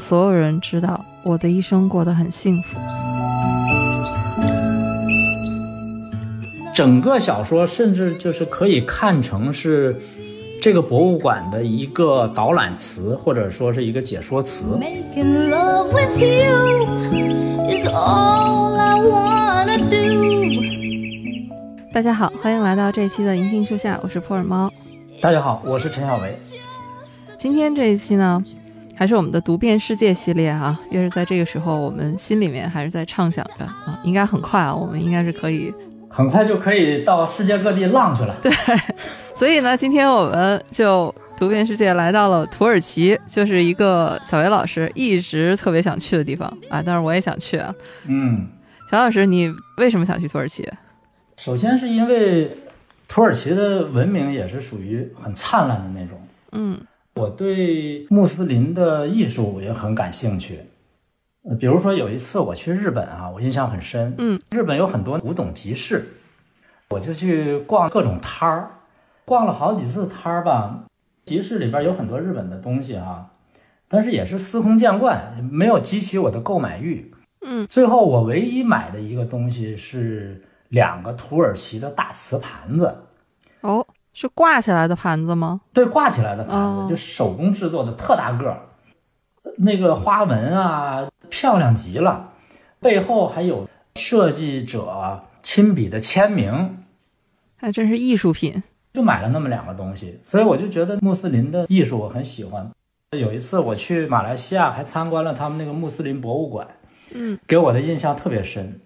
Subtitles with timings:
[0.00, 2.76] 所有人知道我的一生过得很幸福。
[6.74, 10.00] 整个小说甚至就是可以看成是
[10.62, 14.64] 这个博物馆的一个导览词，或者说是一个解说词。
[14.78, 16.86] Making love with you
[17.68, 20.00] is all I wanna do.
[21.92, 24.72] 大家好，欢迎来到这一期的银杏树下，我是普洱猫。
[25.20, 26.40] 大家好，我是陈小维。
[27.36, 28.42] 今天这一期呢，
[29.00, 30.78] 还是我们的读遍世界系列啊。
[30.90, 35.72] 越是在这个时候，我们心里面还是在畅想着啊，应该很快啊，我们应该是可以。
[36.10, 38.36] 很快就可以到世界各地浪去了。
[38.42, 38.52] 对，
[39.34, 46.82] 所以呢，今天我们就读遍世界，来到了土耳其，就是一个小维老师一直特别想去的地方啊。
[46.82, 47.74] 当然我也想去啊。
[48.06, 48.48] 嗯，
[48.90, 50.68] 小老师，你为什么想去土耳其？
[51.38, 52.50] 首先是因为
[53.08, 56.20] 土耳其的文明也是属于很灿烂的那种。
[56.52, 56.78] 嗯，
[57.14, 60.60] 我对穆斯林的艺术也很感兴趣。
[61.42, 64.14] 呃，比如说有一次我去日本啊，我印象很深。
[64.18, 66.06] 嗯，日本有很多古董集市，
[66.90, 68.70] 我就去逛各种摊儿，
[69.24, 70.84] 逛了好几次摊儿吧。
[71.26, 73.30] 集市里边有很多日本的东西啊、
[73.88, 77.12] 但是也是司空见惯，没有激起我的购买欲。
[77.42, 82.94] 嗯，最后我唯一买的一个东西是两个土耳其的大瓷盘子。
[83.62, 83.86] 哦，
[84.20, 85.62] 是挂起来的盘子吗？
[85.72, 88.60] 对，挂起来的盘子，哦就手工制作的，特大个儿，
[89.56, 92.32] 那个花纹啊，漂亮极了，
[92.80, 96.84] 背后还有设计者亲笔的签名，
[97.56, 98.62] 还真是艺术品。
[98.92, 102.70] 就买了那么两个东西，所以我就觉得穆斯林的艺术我很喜欢。
[103.16, 106.66] 有一次我去马来西亚，还参观了他们那个穆斯林博物馆，
[107.14, 108.78] 嗯，给我的印象特别深，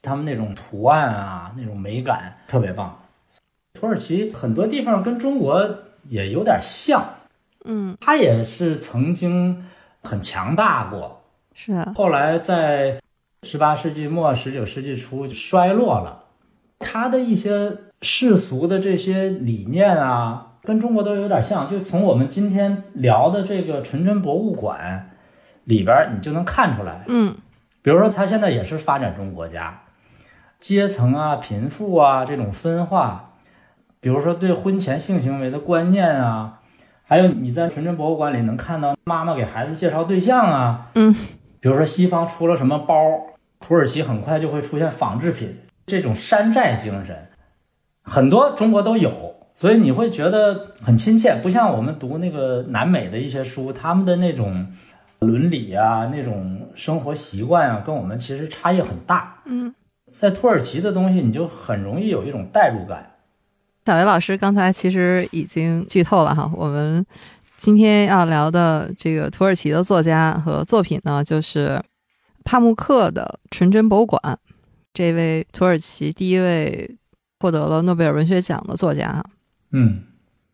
[0.00, 2.98] 他们那种图案啊，那种美感特别棒。
[3.78, 5.62] 土耳其很多地方跟中国
[6.08, 7.04] 也有点像。
[7.64, 9.64] 嗯，它也是曾经
[10.02, 11.22] 很强大过，
[11.54, 11.92] 是啊。
[11.94, 12.98] 后来在
[13.42, 16.24] 十八世纪末、十九世纪初衰落了。
[16.80, 21.68] 它的一些世俗的这些理念啊，跟中国都有点像。
[21.68, 25.10] 就从我们今天聊的这个纯真博物馆
[25.64, 27.04] 里边，你就能看出来。
[27.08, 27.36] 嗯
[27.82, 29.82] 比如说，它现在也是发展中国家，
[30.60, 33.27] 阶层啊、贫富啊这种分化，
[34.00, 36.60] 比如说对婚前性行为的观念啊，
[37.04, 41.12] 还有你在纯真博物馆里能看到妈妈给孩子介绍对象啊，嗯，
[41.60, 42.94] 比如说西方出了什么包，
[43.60, 47.16] 土耳其很快就会出现仿制品，这种山寨精神，
[48.02, 49.34] 很多中国都有。
[49.54, 54.64] 所以你会觉得很亲切，不像我们读那个南美的一些书，他们的那种
[55.18, 59.42] 伦理啊，那种生活习惯啊，跟我们其实差异很大。
[59.46, 59.74] 嗯。
[60.12, 63.04] 在土耳其的东西，你就很容易有一种代入感。
[63.88, 67.02] 小维老师刚才其实已经剧透了哈，我们
[67.56, 71.82] 今天要聊的这个土耳其的作家和作品呢，就是
[72.44, 74.20] 帕慕克的《纯真博物馆》。
[74.92, 76.98] 这位土耳其第一位
[77.40, 79.24] 获得了诺贝尔文学奖的作家哈。
[79.72, 80.02] 嗯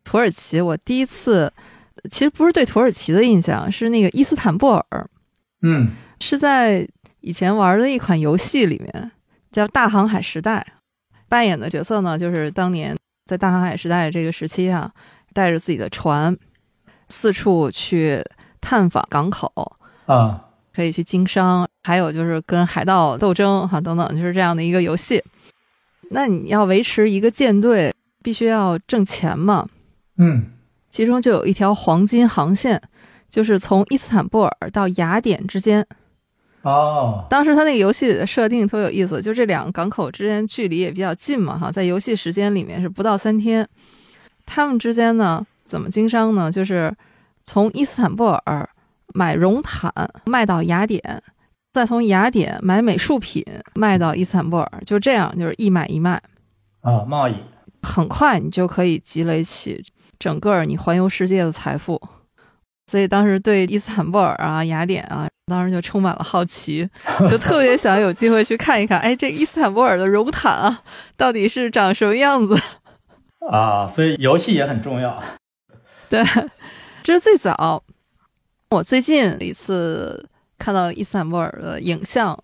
[0.04, 1.52] 土耳其，我第一次
[2.08, 5.08] 其实不是对土耳其的印象，是那个伊斯坦布尔，
[5.62, 5.90] 嗯
[6.20, 9.10] 是在以前玩的一款游戏里面，
[9.50, 10.64] 叫《大航海时代》，
[11.28, 14.90] 扮演的角色呢，就是当年在大航海时代这个时期啊，
[15.32, 16.36] 带着自己的船，
[17.08, 18.22] 四处去
[18.60, 19.50] 探访港口，
[20.06, 25.22] 啊可以去经商，还有就是跟海盗斗争哈等等，就是这样的一个游戏。
[26.10, 29.66] 那你要维持一个舰队，必须要挣钱嘛，
[30.18, 30.50] 嗯
[30.90, 32.80] 其中就有一条黄金航线，
[33.30, 35.86] 就是从伊斯坦布尔到雅典之间。
[36.64, 43.68] 哦当时他那个游戏里的设定特别有意思，就这两个港口之间距离也比较近嘛，哈，在游戏时间里面是不到三天。
[44.46, 46.50] 他们之间呢，怎么经商呢？
[46.50, 46.94] 就是
[47.42, 48.68] 从伊斯坦布尔
[49.14, 49.92] 买绒毯
[50.24, 51.22] 卖到雅典，
[51.72, 56.20] 再从雅典买美术品卖到伊斯坦布尔，就这样，就是一买一卖。
[56.80, 57.34] 啊，贸易
[57.82, 59.84] 很快你就可以积累起
[60.18, 62.00] 整个你环游世界的财富。
[62.86, 66.88] 所以当时对伊斯坦布尔啊、雅典啊，当时就充满了好奇，
[67.30, 70.82] 就特别想有机会去看一看，哎，这伊斯坦布尔的绒毯啊，
[71.16, 72.56] 到底是长什么样子？
[73.50, 75.22] 啊，所以游戏也很重要。
[76.08, 76.22] 对，
[77.02, 77.82] 这是最早。
[78.70, 80.28] 我最近一次
[80.58, 82.38] 看到伊斯坦布尔的影像，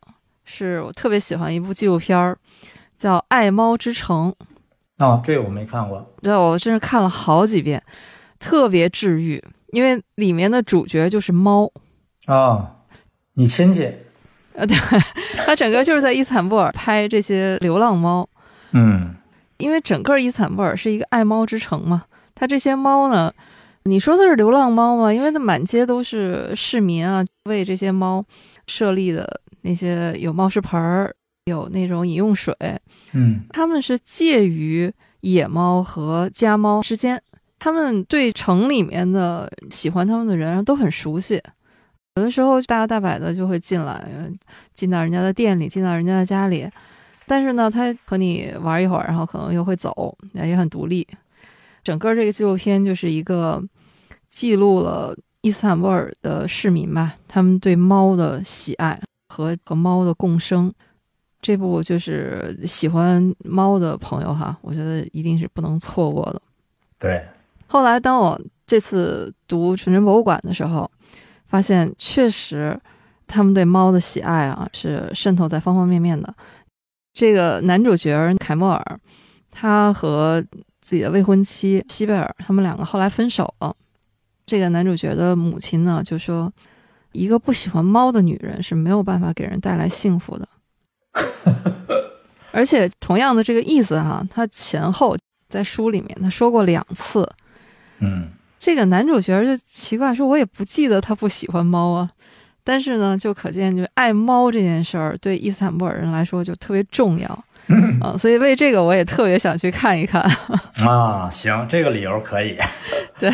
[0.45, 2.37] 是我特别喜欢一部纪录片儿，
[2.97, 4.35] 叫《爱猫之城》。
[5.05, 6.07] 哦，这个我没看过。
[6.23, 7.83] 对我真是看了好几遍，
[8.39, 11.71] 特别治愈，因为里面的主角就是猫。
[12.27, 12.77] 啊，
[13.35, 13.91] 你亲戚？
[14.53, 14.77] 呃，对，
[15.47, 18.29] 他整个就是在伊斯坦布尔拍这些流浪猫，
[18.73, 19.15] 嗯
[19.59, 23.33] 因为整个伊斯坦布尔是一个爱猫之城嘛，它这些猫呢，
[23.85, 25.13] 你说的是流浪猫吗？
[25.13, 28.25] 因为它满街都是市民啊，为这些猫
[28.67, 31.15] 设立的那些有猫食盆儿，
[31.45, 32.55] 有那种饮用水，
[33.13, 37.23] 嗯他们是介于野猫和家猫之间。
[37.61, 41.41] 他们对城里面的喜欢他们的人都很熟悉，
[42.17, 44.05] 有的时候大摇大摆的就会进来，
[44.75, 46.69] 进到人家的店里，进到人家的家里。
[47.27, 51.07] 但是呢，他和你玩一会儿，然后可能又会走，也很独立。
[51.85, 53.63] 整个这个纪录片就是一个
[54.29, 60.73] 记录了伊斯坦布尔的市民吧，他们对猫的喜爱和和猫的共生。
[61.41, 66.43] 这部就是喜欢猫的朋友哈，我觉得一定是不能错过的。
[66.99, 67.25] 对，
[67.73, 70.91] 后来当我这次读纯真博物馆的时候，
[71.47, 72.77] 发现确实
[73.29, 76.35] 他们对猫的喜爱啊是渗透在方方面面的。
[77.13, 79.01] 这个男主角凯莫尔，
[79.53, 80.45] 他和
[80.81, 83.73] 自己的未婚妻西贝尔，他们两个后来分手了。
[84.45, 86.53] 这个男主角的母亲呢就说，
[87.13, 90.49] 一个不喜欢猫的女人是没有办法给人带来幸福的。
[92.51, 95.17] 而且同样的这个意思哈，他前后
[95.49, 97.25] 在书里面他说过两次。
[98.01, 102.11] 嗯这个男主角就奇怪说，我也不记得他不喜欢猫啊。
[102.63, 107.45] 但是呢，就可见，就爱猫这件事儿对伊斯坦布尔人来说就特别重要
[108.01, 110.21] 啊、 所以为这个我也特别想去看一看。
[110.85, 112.57] 啊，行，这个理由可以。
[113.19, 113.33] 对，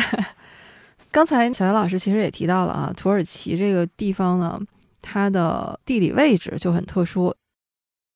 [1.11, 4.59] 刚才小袁老师其实也提到了啊，土耳其这个地方呢，
[5.01, 7.35] 它的地理位置就很特殊，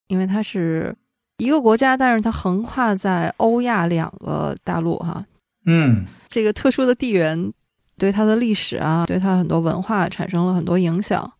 [0.07, 0.95] 因为它是
[1.37, 5.25] 一个国家，但是它横跨在欧亚两个大陆哈。
[5.65, 7.51] 嗯这个特殊的地缘
[7.97, 11.31] 对它的历史啊，对它很多文化产生了很多影响。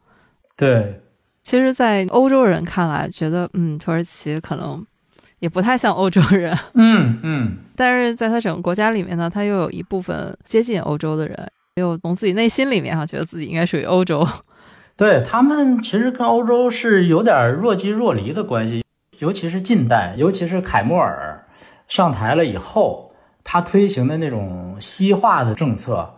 [0.56, 1.02] 对，
[1.42, 4.86] 其实，在欧洲人看来，觉得嗯，土耳其可能
[5.40, 14.28] 也不太像欧洲人， 嗯嗯但是在他整个国家里面呢，他又有一部分接近欧洲的人，又从自己内心里面哈、觉得自己应该属于欧洲。
[14.96, 18.86] 对他们其实跟欧洲是有点若即若离的关系，
[19.18, 21.48] 尤其是近代，尤其是凯末尔
[21.88, 23.11] 上台了以后，
[23.44, 26.16] 他推行的那种西化的政策，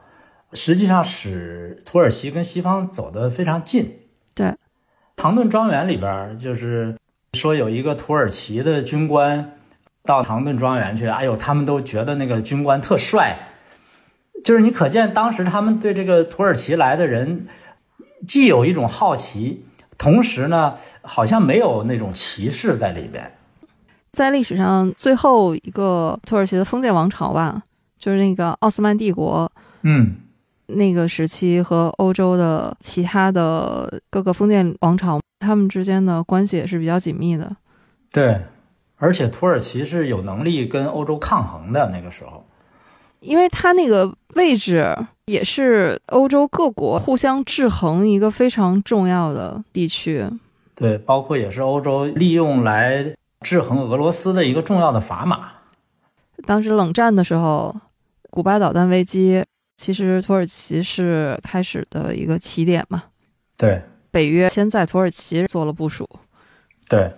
[0.54, 4.00] 实际上使土耳其跟西方走得非常近。
[4.36, 4.56] 对，
[5.16, 6.96] 唐顿庄园里边就是
[7.34, 9.58] 说有一个土耳其的军官
[10.04, 13.40] 到唐顿庄园去，哎呦，他们都觉得那个军官特帅，
[14.44, 17.48] 就是你可见当时他们对这个土耳其来的人，
[18.28, 19.66] 既有一种好奇，
[19.98, 23.31] 同时呢，好像没有那种歧视在里边。
[24.13, 27.62] 在历史上最后一个土耳其的封建王朝吧，
[27.98, 29.51] 就是那个奥斯曼帝国
[29.81, 30.15] 嗯，
[30.68, 37.54] 那个时期和欧洲的其他的各个封建王朝，他们之间的关系也是比较紧密的。
[38.12, 38.39] 对，
[38.98, 42.45] 而且土耳其是有能力跟欧洲抗衡的那个时候。
[43.19, 44.95] 因为它那个位置
[45.25, 50.24] 也是欧洲各国互相制衡一个非常重要的地区。
[50.75, 55.50] 对，包括也是欧洲利用来制衡俄罗斯的一个重要的砝码。
[56.45, 57.75] 当时冷战的时候，
[58.31, 59.44] 古巴导弹危机，
[59.78, 63.04] 其实土耳其是开始的一个起点嘛。
[63.57, 66.10] 对北约先在土耳其做了部署。
[66.90, 67.13] 对，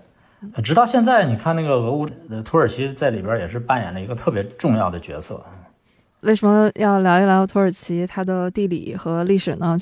[0.63, 5.43] 直到现在，你看那个俄乌，呃土耳其在里边也是扮演了一个特别重要的角色。
[6.21, 9.77] 为什么要聊一聊土耳其它的地理和历史呢？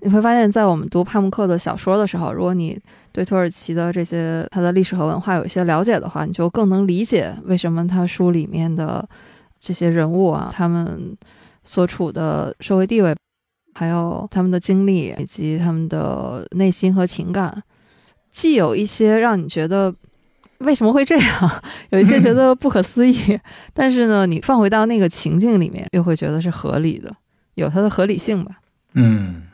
[0.00, 2.78] 你会发现在我们读帕慕克的小说的时候，如果你
[3.14, 9.08] 对土耳其的这些它的历史和文化有一些了解的话，你就更能理解为什么他书里面的
[9.60, 11.16] 这些人物啊，他们
[11.62, 13.14] 所处的社会地位，
[13.74, 17.62] 还有他们的经历以及他们的内心和情感，
[18.30, 19.94] 既有一些让你觉得
[20.58, 23.38] 为什么会这样， 有一些觉得不可思议，
[23.72, 27.14] 但是呢，你放回到那个情境里面，又会觉得是合理的，
[27.54, 28.56] 有它的合理性吧。
[28.94, 29.44] 嗯，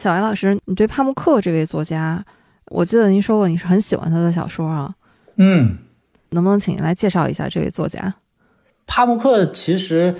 [0.00, 2.24] 小白老师，你对帕慕克这位作家，
[2.70, 4.94] 我记得您说过你是很喜欢他的小说啊，
[5.36, 5.78] 嗯，
[6.30, 8.14] 能不能请您来介绍一下这位作家？
[8.86, 10.14] 帕慕克其实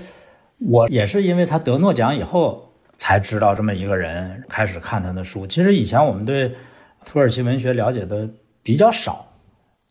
[0.59, 5.47] 我也是因为他得诺奖以后才知道这么一个人，开始看他的书。
[5.47, 6.55] 其实以前我们对
[7.05, 8.29] 土耳其文学了解的
[8.63, 9.27] 比较少，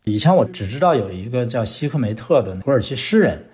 [0.04, 3.44] 以前我只知道有一个叫希克梅特的土耳其诗人，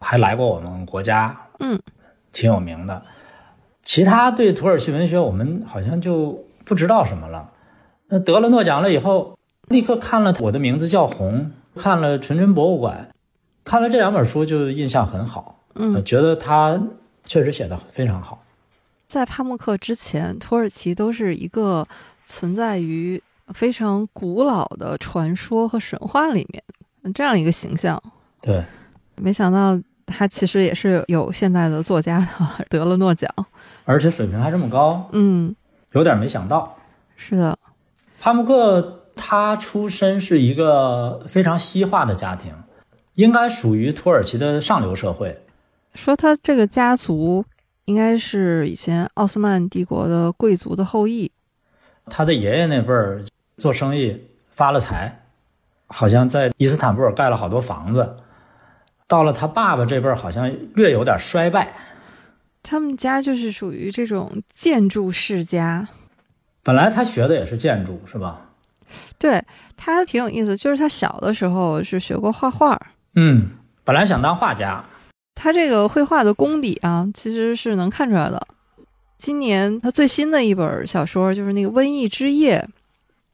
[0.00, 1.80] 还来过我们国家，嗯，
[2.32, 3.02] 挺有名的。
[3.82, 7.50] 其他对土耳其文学我们好像就不知道什么了。
[8.10, 9.38] 那得了诺奖了以后，
[9.68, 13.08] 立刻看了《我的名字叫红》，看了《纯真博物馆》，
[13.64, 16.80] 看了这两本书就印象很好，嗯呃，觉得他
[17.24, 18.42] 确实写的非常好。
[19.06, 21.86] 在帕慕克之前，土耳其都是一个
[22.24, 23.22] 存在于
[23.54, 26.62] 非常古老的传说和神话里面
[27.14, 28.00] 这样一个形象。
[28.42, 28.64] 对，
[29.16, 33.32] 没想到他其实也是有现代的作家的，得了诺奖。
[33.84, 35.54] 而且水平还这么高，嗯，
[35.92, 36.76] 有点没想到。
[37.16, 37.58] 是的，
[38.20, 42.52] 帕慕克他出身是一个非常西化的家庭，
[43.14, 45.42] 应该属于土耳其的上流社会。
[45.94, 47.42] 说他这个家族
[47.86, 51.32] 应该是以前奥斯曼帝国的贵族的后裔。
[52.06, 53.24] 他的爷爷那辈儿
[53.56, 55.22] 做生意发了财，
[55.86, 58.16] 好像在伊斯坦布尔盖了好多房子。
[59.06, 61.72] 到了他爸爸这辈儿，好像略有点衰败。
[62.62, 65.88] 他们家就是属于这种建筑世家。
[66.62, 68.46] 本来他学的也是建筑，是吧？
[69.18, 69.42] 对
[69.76, 72.80] 他挺有意思，就是他小的时候是学过画画，
[73.14, 73.50] 嗯，
[73.84, 74.84] 本来想当画家，
[75.34, 78.40] 他这个绘画的功底啊，其实是能看出来的。
[79.16, 82.58] 今年他最新的一本小说就是那个《瘟疫之夜》，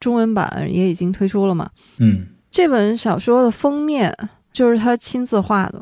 [0.00, 1.70] 中文版也已经推出了嘛。
[1.98, 4.16] 嗯，这本小说的封面
[4.52, 5.80] 就是他亲自画的。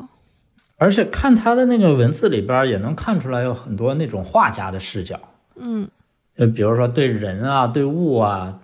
[0.77, 5.19] 而且看他的那个文字里边也能看出来有很多那种画家的视角，
[5.55, 5.87] 嗯，
[6.35, 8.61] 呃，比如说对人啊、对物啊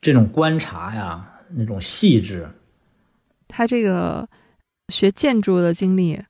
[0.00, 2.48] 这种观察呀，那种细致。
[3.48, 4.28] 他这个
[4.88, 6.20] 学建筑的经历，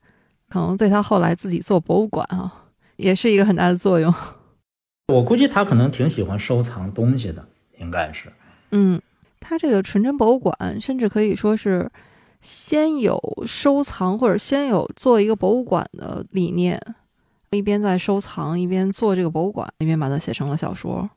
[0.49, 2.67] 可能对他后来自己做博物馆啊，
[2.97, 4.13] 也是一个很大的作用。
[5.13, 7.47] 我估计他可能挺喜欢收藏东西的，
[7.79, 8.33] 应该是。
[8.71, 9.01] 嗯，
[9.41, 11.91] 他这个纯真博物馆，甚至可以说是
[12.41, 16.81] 先有收藏或者先有做一个博物馆的理念，
[17.51, 21.09] 一边在收藏，一边做这个博物馆，一边把它写成了小说。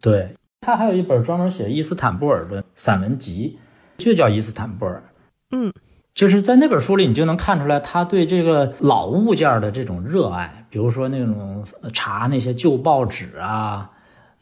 [0.00, 3.58] 对他还有一本专门写伊斯坦布尔的散文集，
[3.98, 5.02] 就叫《伊斯坦布尔》。
[5.50, 5.72] 嗯，
[6.14, 13.90] 就是在那本书里，你就能看出来他对这个老物件的这种热爱，比如说那种呃查那些旧报纸啊，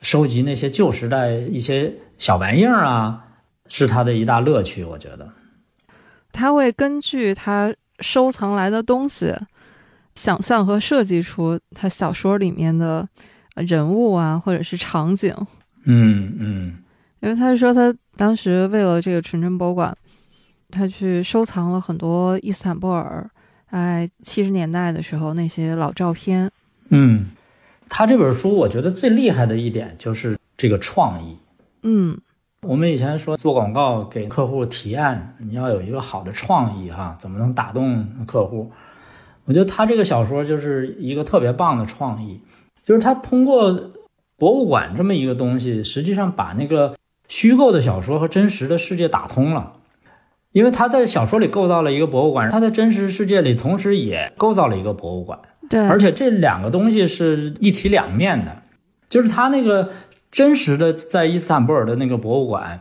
[0.02, 3.25] 收集那些旧时代一些小玩意儿啊，
[3.68, 4.85] 是他的一大乐趣。
[4.85, 5.28] 我觉得，
[6.32, 9.35] 他会根据他收藏来的东西，
[10.18, 13.08] 想象和设计出他小说里面的
[13.54, 15.32] 呃人物啊，或者是场景。
[15.84, 16.76] 嗯嗯
[17.20, 19.96] 因为他说他当时为了这个纯真博物馆，
[20.70, 23.30] 他去收藏了很多伊斯坦布尔
[23.70, 26.50] 在七十年代的时候那些老照片。
[26.88, 27.26] 嗯，
[27.88, 31.37] 他这本书我觉得最厉害的一点就是这个创意。
[31.82, 32.18] 嗯，
[32.62, 38.70] 我们以前说做广告给客户提案，你要有一个好的创意哈，怎么能打动客户？
[39.48, 42.38] 我觉得他这个小说就是一个特别棒的创意，
[42.84, 43.72] 就是他通过
[44.36, 46.94] 博物馆这么一个东西，实际上把那个
[47.28, 49.72] 虚构的小说和真实的世界打通了。
[50.52, 55.38] 因为他在小说里构造了一个博物馆，他在真实世界里同时也构造了一个博物馆。
[55.68, 58.62] 对，而且这两个东西是一体两面的，
[59.08, 59.90] 就是他那个
[60.30, 62.80] 真实的在伊斯坦布尔的那个博物馆，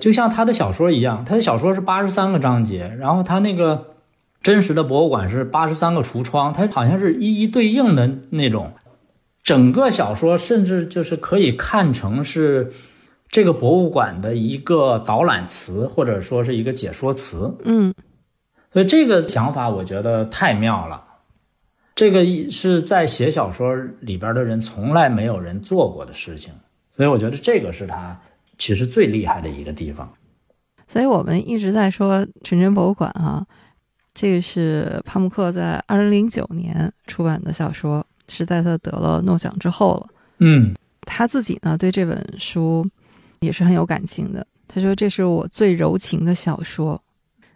[0.00, 3.96] 就像他的小说一样，他的小说是八十三个章节，然后他那个
[4.42, 8.72] 真实的博物馆是八十三个橱窗，它好像是一一对应的那种。
[9.42, 12.70] 整个小说甚至就是可以看成是
[13.28, 17.56] 这个博物馆的一个导览词，或者说是一个解说词。
[17.64, 17.94] 嗯，
[18.72, 21.02] 所以这个想法我觉得太妙了，
[21.94, 26.52] 这个是在写小说里边的人从来没有人做过的事情，
[26.90, 28.20] 所以我觉得这个是他
[28.58, 30.12] 其实最厉害的一个地方。
[30.86, 33.46] 所以我们一直在说纯真博物馆哈、
[34.20, 40.08] 这个是帕慕克在二零零九年出版的小说，是在他得了诺奖之后了。
[40.40, 42.84] 嗯他自己呢对这本书
[43.38, 44.44] 也是很有感情的。
[44.66, 47.00] 他说：“这是我最柔情的小说，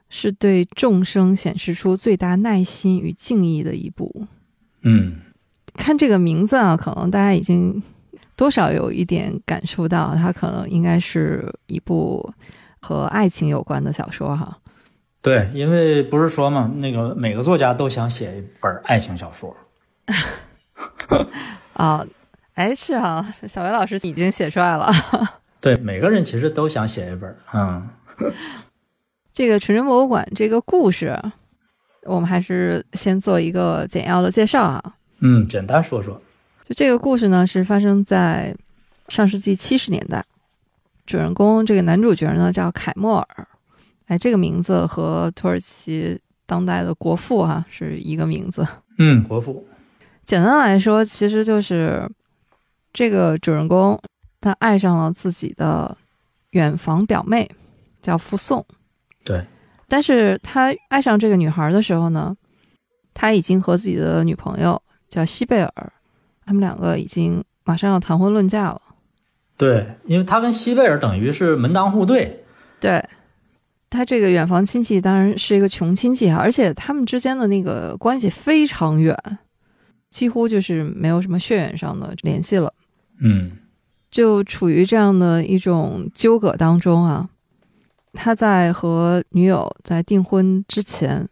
[0.09, 4.25] 是对众生显示出最大耐心与敬意的一部。
[4.83, 5.17] 嗯，
[5.75, 7.83] 看这个名字啊，可能大家已经
[8.37, 12.33] 多少有一点感受到，它可能应该是一部
[12.81, 14.57] 和爱情有关的小说哈。
[15.23, 19.57] 对，因为不是说嘛，那个每个作家都想写一本爱情小说。
[21.75, 22.05] 啊，
[22.55, 24.93] 哎，是啊，小维老师已经写出来了。
[25.63, 27.35] 对，每个人其实都想写一本。
[27.55, 27.89] 嗯
[29.33, 31.17] 这个纯真博物馆这个故事，
[32.03, 34.83] 我们还是先做一个简要的介绍啊。
[35.21, 36.21] 嗯，简单说说。
[36.65, 38.55] 就这个故事呢，是发生在
[39.09, 40.25] 上世纪七十年代。
[41.07, 43.49] 主人公这个男主角呢叫凯莫尔，
[44.13, 48.67] 哎，这个名字和土耳其当代的国父哈、是一个名字。
[48.99, 49.67] 嗯，国父。
[50.23, 52.07] 简单来说，其实就是
[52.93, 53.99] 这个主人公
[54.39, 55.97] 他爱上了自己的
[56.51, 57.51] 远房表妹，
[58.03, 58.63] 叫傅颂。
[59.25, 59.43] 对，
[59.89, 62.37] 但是他爱上这个女孩的时候呢，
[63.15, 65.93] 他已经和自己的女朋友叫西贝尔，
[66.45, 68.83] 他们两个已经马上要谈婚论嫁了。
[69.57, 72.45] 对，因为他跟西贝尔等于是门当户对。
[72.79, 73.03] 对，
[73.93, 79.15] 他这个远房亲戚当然是一个穷亲戚啊，而且他们之间的那个关系非常远，
[80.09, 82.73] 几乎就是没有什么血缘上的联系了，
[83.21, 83.53] 嗯
[84.11, 87.29] 就处于这样的一种纠葛当中啊。
[88.15, 91.27] 他在和女友在订婚之前，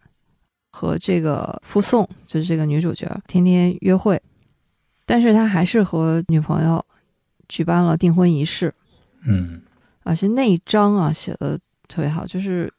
[0.70, 4.20] 和这个傅颂，就是这个女主角，天天约会，
[5.04, 6.82] 但是他还是和女朋友
[7.48, 8.72] 举办了订婚仪式。
[9.26, 9.60] 嗯
[10.04, 11.58] 啊，其实那一章啊写的
[11.90, 12.72] 特别好，就是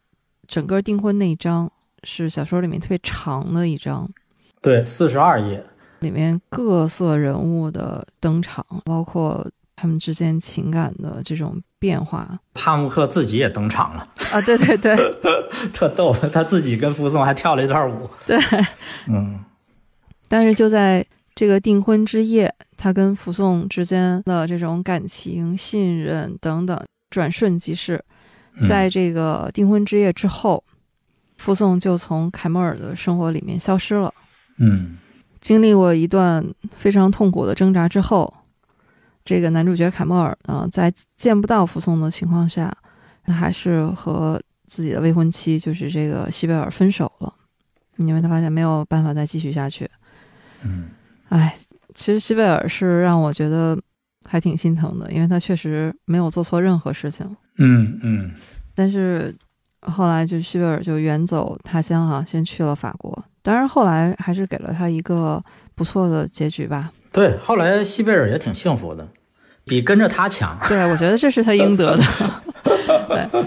[0.47, 1.69] 整个订婚那一章
[2.03, 4.09] 是小说里面特别长的一章，
[4.61, 5.61] 对，四十二页。
[5.99, 14.95] 里面各色人物的登场，包括他们之间情感的这种变化帕慕克自己也登场了，啊，对对对
[15.73, 18.09] 特逗，他自己跟傅颂还跳了一段舞。
[18.25, 18.39] 对。
[19.07, 19.39] 嗯
[20.27, 28.01] 但是就在这个订婚之夜，他跟傅颂之间的这种感情、信任等等转瞬即逝。
[28.55, 30.63] 嗯在这个订婚之夜之后，
[31.37, 34.13] 傅颂就从凯莫尔的生活里面消失了。
[34.57, 34.97] 嗯
[35.39, 36.45] 经历过一段
[36.77, 38.31] 非常痛苦的挣扎之后，
[39.25, 42.71] 这个男主角凯莫尔呢，在见不到傅颂的情况下，
[43.23, 47.33] 他还是和自己的未婚妻，就是这个西贝尔分手了，
[47.97, 49.89] 因为他发现没有办法再继续下去。
[50.61, 50.89] 嗯
[51.29, 51.55] 哎，
[51.95, 53.75] 其实西贝尔是让我觉得
[54.31, 58.31] 还挺心疼的，因为他确实没有做错任何事情，嗯嗯
[58.73, 59.35] 但是
[59.81, 63.25] 后来就西贝尔就远走他乡哈、先去了法国。
[63.41, 65.43] 当然后来还是给了他一个
[65.75, 66.93] 不错的结局吧。
[67.11, 69.05] 对，后来西贝尔也挺幸福的，
[69.65, 70.57] 比跟着他强。
[70.69, 72.03] 对，我觉得这是他应得的。
[73.09, 73.45] 对，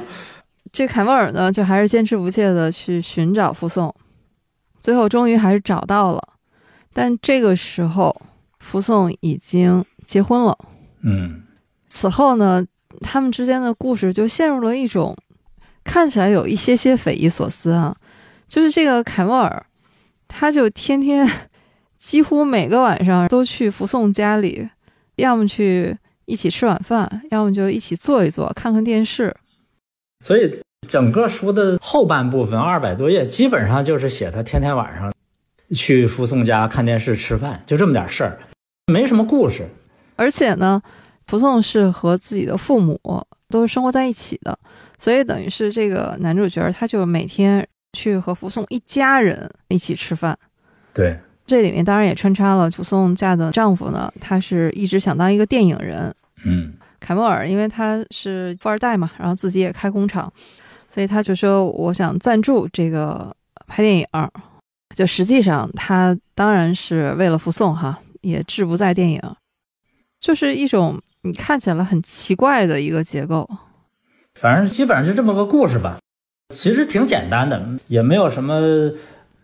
[0.71, 3.95] 这凯莫尔呢，就还是坚持不懈的去寻找傅颂，
[4.79, 6.23] 最后终于还是找到了。
[6.93, 8.15] 但这个时候，
[8.59, 10.59] 傅颂已经结婚了。
[11.05, 11.43] 嗯
[11.89, 12.67] 此后呢，
[13.01, 15.17] 他们之间的故事就陷入了一种
[15.85, 17.95] 看起来有一些些匪夷所思啊，
[18.49, 19.67] 就是这个凯莫尔，
[20.27, 21.29] 他就天天
[21.99, 24.69] 几乎每个晚上都去福送家里，
[25.17, 29.37] 要么去一起吃晚饭，要么就一起坐一坐，看看电视。
[30.21, 35.13] 所以整个书的后半部分二百多页，基本上就是写他天天晚上
[35.75, 38.39] 去福送家看电视、吃饭，就这么点事儿，
[38.87, 39.69] 没什么故事。
[40.17, 40.81] 而且呢，
[41.27, 43.01] 福颂是和自己的父母
[43.49, 44.59] 都是生活在一起的，
[44.99, 50.37] 所以等于是这个男主角他就每天去和福颂一家人一起吃饭。
[50.93, 56.15] 对，这里面当然也穿插了福颂嫁的丈夫呢，他是一直想当一个电影人。
[56.45, 60.33] 嗯凯莫尔因为他是富二代嘛，然后自己也开工厂，
[60.89, 63.35] 所以他就说我想赞助这个
[63.67, 64.07] 拍电影。
[64.95, 69.21] 就实际上他当然是为了福颂哈，也志不在电影，
[70.25, 73.47] 就是一种你看起来很奇怪的一个结构。
[74.35, 75.99] 反正基本上就这么个故事吧。
[76.49, 78.91] 其实挺简单的，也没有什么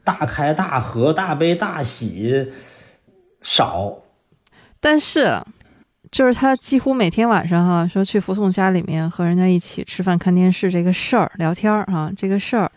[0.03, 2.51] 大开大合、大悲大喜，
[3.43, 3.95] 少。
[4.81, 5.39] 但是，
[6.11, 12.73] 就是他几乎每天晚上哈、说去福颂家里面和人家一起吃饭、看电视这个事儿、聊天儿哈、这个事儿，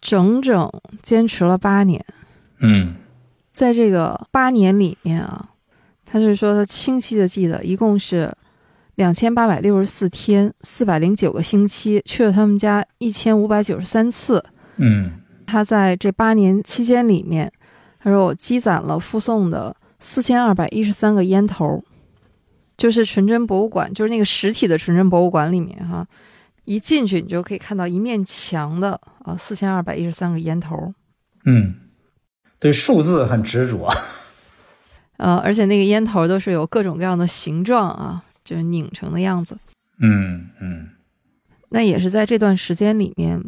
[0.00, 0.70] 整整
[1.02, 2.04] 坚持了八年。
[2.60, 2.94] 嗯
[3.50, 5.48] 在这个八年里面啊，
[6.10, 8.34] 他就是说他清晰的记得，一共是
[8.94, 14.42] 两千八百六十四天，四百零九个星期，去了他们家一千五百九十三次。
[14.76, 15.12] 嗯
[15.46, 17.50] 他在这八年期间里面，
[17.98, 21.82] 他说我积攒了附送的四千二百一十三个烟头，
[22.76, 26.06] 就是纯真博物馆，就是那个实体的纯真博物馆里面哈，
[26.64, 30.92] 一进去你就可以看到一面墙的啊四千二百一十三个烟头，
[31.44, 31.74] 嗯，
[32.58, 33.88] 对数字很执着。
[35.18, 39.56] 呃，而且那个烟头都是有各种各样的形状啊，就是拧成的样子。
[40.00, 40.88] 嗯嗯
[41.68, 43.38] 那也是在这段时间里面，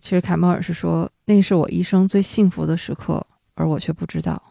[0.00, 4.42] 其实凯莫尔是说，那是我一生最幸福的时刻，而我却不知道。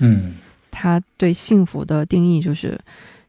[0.00, 0.34] 嗯
[0.70, 2.78] 他对幸福的定义就是，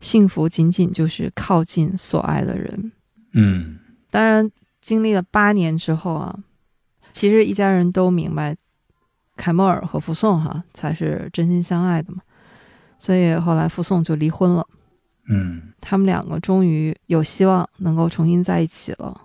[0.01, 2.91] 幸福仅仅就是靠近所爱的人。
[3.33, 3.79] 嗯
[4.11, 6.37] 当然，经历了八年之后啊，
[7.11, 8.55] 其实一家人都明白，
[9.37, 12.21] 凯莫尔和福颂哈才是真心相爱的嘛，
[12.99, 14.67] 所以后来傅颂就离婚了。
[15.31, 19.19] 嗯他们两个终于有希望能够重新在一起了。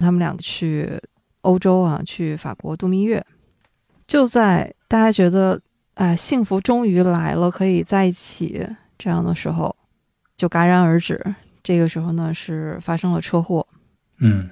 [0.00, 1.00] 他们两个去
[1.42, 3.24] 欧洲啊，去法国度蜜月。
[4.06, 5.60] 就在大家觉得
[5.94, 8.66] 哎幸福终于来了，可以在一起
[8.98, 9.74] 这样的时候，
[10.36, 11.34] 就戛然而止。
[11.62, 13.66] 这个时候呢，是发生了车祸，
[14.18, 14.50] 嗯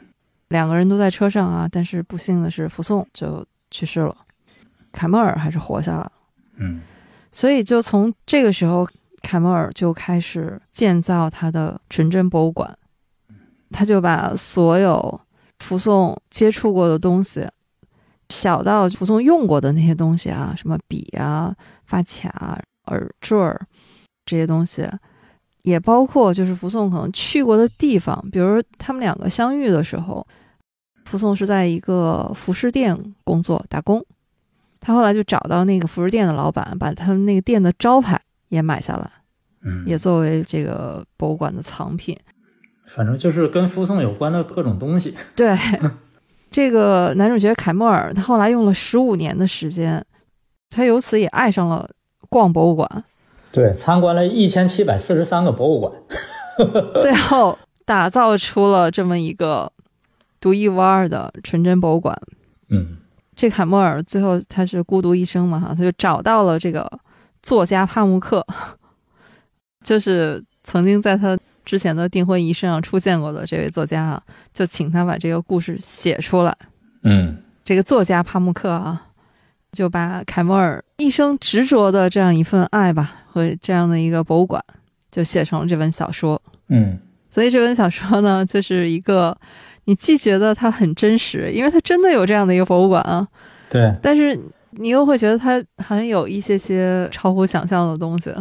[0.49, 4.17] 两个人都在车上啊，但是不幸的是，福颂就去世了，
[4.91, 6.13] 凯莫尔还是活下来了。
[6.57, 6.81] 嗯
[7.33, 8.87] 所以就从这个时候，
[9.23, 12.79] 凯莫尔就开始建造他的纯真博物馆，
[13.71, 15.21] 他就把所有
[15.61, 17.49] 福颂接触过的东西，
[18.29, 21.55] 小到福颂用过的那些东西啊，什么笔啊、
[21.87, 23.67] 发卡、耳坠儿
[24.27, 24.87] 这些东西，
[25.63, 30.27] 也包括就是福颂可能去过的地方，比如他们两个相遇的时候，
[31.07, 34.05] 福颂是在一个服饰店工作打工，
[34.85, 39.09] 他后来就找到那个服饰店的老板，把他们那个店的招牌也买下来，
[39.65, 42.19] 嗯，也作为这个博物馆的藏品。
[42.85, 45.15] 反正就是跟附送有关的各种东西。
[45.37, 45.57] 对，
[46.51, 50.05] 这个男主角凯莫尔，他后来用了十五年的时间，
[50.69, 51.89] 他由此也爱上了
[52.29, 53.05] 逛博物馆，
[53.53, 55.93] 对，参观了一千七百四十三个博物馆。
[57.01, 59.73] 最后打造出了这么一个
[60.41, 62.21] 独一无二的纯真博物馆。
[62.69, 62.99] 嗯
[63.43, 66.89] 这凯莫尔最后他是孤独一生嘛，哈，他就找到了这个
[67.43, 68.47] 作家帕慕克，
[69.83, 74.23] 就是曾经在他之前的订婚仪式上出现过的这位作家啊，
[74.55, 76.57] 就请他把这个故事写出来。
[77.03, 79.09] 嗯这个作家帕慕克啊，
[79.73, 84.65] 就把凯莫尔一生执着的这样一份爱吧，和这样的一个博物馆，
[85.11, 86.41] 就写成了这本小说。
[86.69, 86.97] 嗯
[87.29, 89.37] 所以这本小说呢，就是一个
[89.85, 93.27] 你既觉得它很真实，因为它真的有这样的一个博物馆啊，
[93.69, 94.39] 对，但是
[94.71, 98.35] 你又会觉得它好像有一些些超乎想象的东西，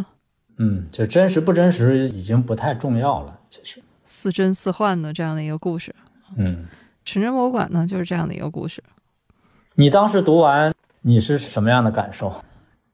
[0.58, 3.82] 嗯，就真实不真实已经不太重要了，其实。
[4.04, 5.92] 似真似幻的这样的一个故事。
[6.36, 6.64] 嗯，
[7.04, 8.80] 纯真博物馆呢，就是这样的一个故事。
[9.74, 12.32] 你当时读完，你是什么样的感受？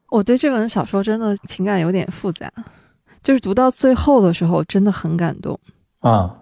[0.09, 2.51] 我对这本小说真的情感有点复杂，
[3.21, 5.59] 就是读到最后的时候真的很感动。
[5.99, 6.35] 啊，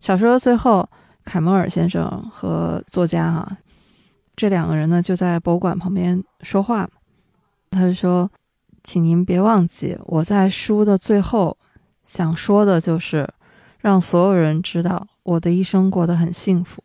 [0.00, 0.86] 小说的最后，
[1.28, 3.58] 凯莫尔先生和作家哈、
[4.34, 6.88] 这两个人呢就在博物馆旁边说话，
[7.70, 8.30] 他就说
[8.82, 11.54] ：“请您别忘记，我在书的最后
[12.06, 13.28] 想说的就是，
[13.78, 16.82] 让所有人知道我的一生过得很幸福。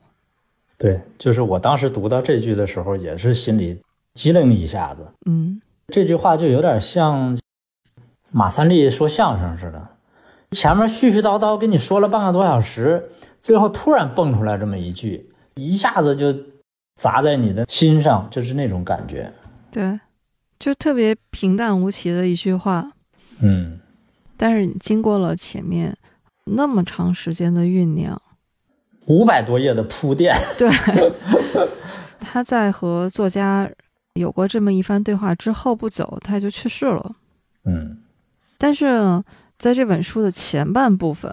[0.77, 3.81] 对，就是我当时读到这句的时候，也是心里
[4.13, 7.39] 机灵一下子。”嗯，这句话就有点像
[8.33, 9.87] 马三立说相声似的，
[10.51, 13.09] 前面絮絮叨叨跟你说了半个多小时，
[13.43, 16.33] 最后突然蹦出来这么一句，一下子就
[16.95, 19.29] 砸在你的心上，就是那种感觉。
[19.69, 19.99] 对，
[20.57, 22.89] 就特别平淡无奇的一句话，
[23.41, 23.81] 嗯，
[24.37, 25.93] 但是你经过了前面
[26.45, 28.19] 那么长时间的酝酿。
[29.07, 30.33] 五百多页的铺垫。
[30.57, 30.71] 对，
[32.21, 33.69] 他在和作家
[34.13, 37.13] 有过这么一番对话之后不久，他就去世了。
[37.65, 37.97] 嗯
[38.57, 39.21] 但是
[39.59, 41.29] 在这本书的前半部分，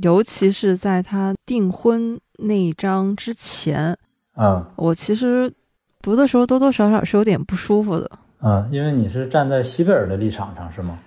[0.00, 3.96] 尤其是在他订婚那一章之前，
[4.34, 5.52] 啊我其实
[6.00, 8.10] 读的时候多多少少是有点不舒服的。
[8.38, 10.98] 啊，因为你是站在西贝尔的立场上是吗？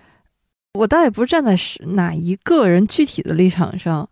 [0.75, 4.07] 我倒也不是站在是哪一个人具体的立场上，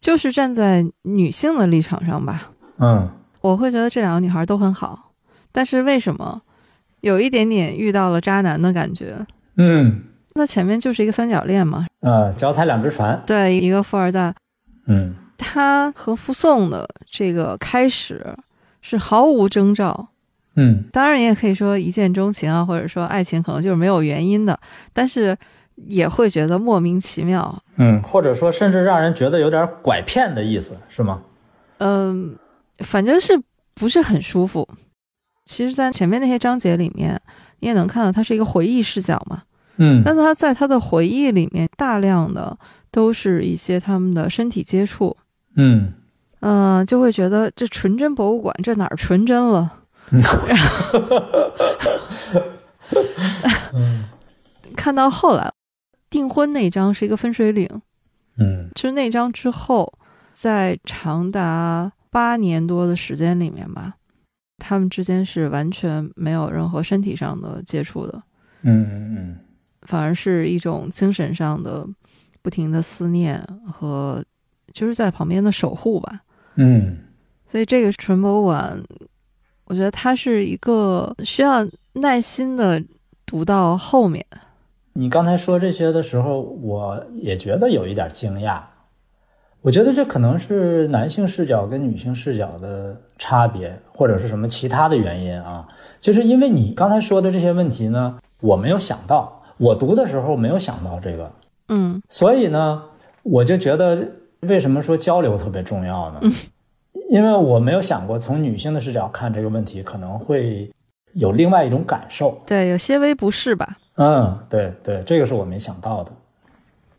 [0.00, 2.50] 就是站在女性的立场上吧。
[2.78, 5.12] 嗯我会觉得这两个女孩都很好，
[5.50, 6.40] 但是为什么
[7.00, 9.26] 有一点点遇到了渣男的感觉？
[9.56, 10.02] 嗯
[10.34, 13.20] 那前面就是一个三角恋嘛，呃，脚踩两只船。
[13.26, 14.34] 对，一个富二代，
[14.86, 18.24] 嗯他和傅送的这个开始
[18.80, 20.08] 是毫无征兆，
[20.56, 24.58] 嗯当然也可以说一见钟情啊，或者说爱情可能就是没有原因的，
[24.92, 25.36] 但是
[25.74, 27.62] 也会觉得莫名其妙。
[27.76, 31.20] 嗯，或者说甚至让人觉得有点拐骗的意思，是吗？
[31.78, 32.36] 嗯，
[32.78, 33.40] 反正是
[33.74, 34.68] 不是很舒服。
[35.44, 37.20] 其实，在前面那些章节里面，
[37.58, 39.42] 你也能看到它是一个回忆视角嘛，
[39.76, 40.02] 嗯。
[40.04, 42.56] 但是他在他的回忆里面，大量的
[42.90, 45.16] 都是一些他们的身体接触，
[45.56, 45.92] 嗯。
[46.40, 49.84] 呃、就会觉得这纯真博物馆这哪儿纯真了？
[53.72, 54.04] 嗯。
[54.74, 55.52] 看到后来，
[56.10, 57.68] 订婚那张是一个分水岭，
[58.38, 58.68] 嗯。
[58.74, 59.92] 其实那张之后，
[60.32, 63.94] 在长达八年多的时间里面吧，
[64.58, 68.20] 他们之间是完全没有任何身体上的接触的，
[68.62, 69.38] 嗯嗯
[69.86, 71.86] 反而是一种精神上的
[72.40, 73.42] 不停的思念
[73.72, 74.24] 和
[74.72, 76.20] 就是在旁边的守护吧。
[76.56, 76.98] 嗯
[77.46, 78.82] 所以这个纯博物馆，
[79.64, 82.82] 我觉得它是一个需要耐心的
[83.26, 84.24] 读到后面。
[84.94, 88.60] 你刚才说这些的时候，我也觉得有一点惊讶。
[89.60, 95.68] 我觉得这可能是男性视角跟女性视角的差别，或者是什么其他的原因啊？
[96.00, 101.30] 就是因为你刚才说的这些问题呢，我没有想到，我读的时候没有想到这个，
[101.68, 102.82] 嗯所以呢，
[103.22, 104.04] 我就觉得
[104.40, 106.20] 为什么说交流特别重要呢？
[107.08, 110.68] 因为我没有想过从女性的视角看这个问题，可能会
[111.12, 112.36] 有另外一种感受。
[112.44, 113.78] 对，有些微不适吧。
[113.94, 116.10] 嗯，对对，这个是我没想到的。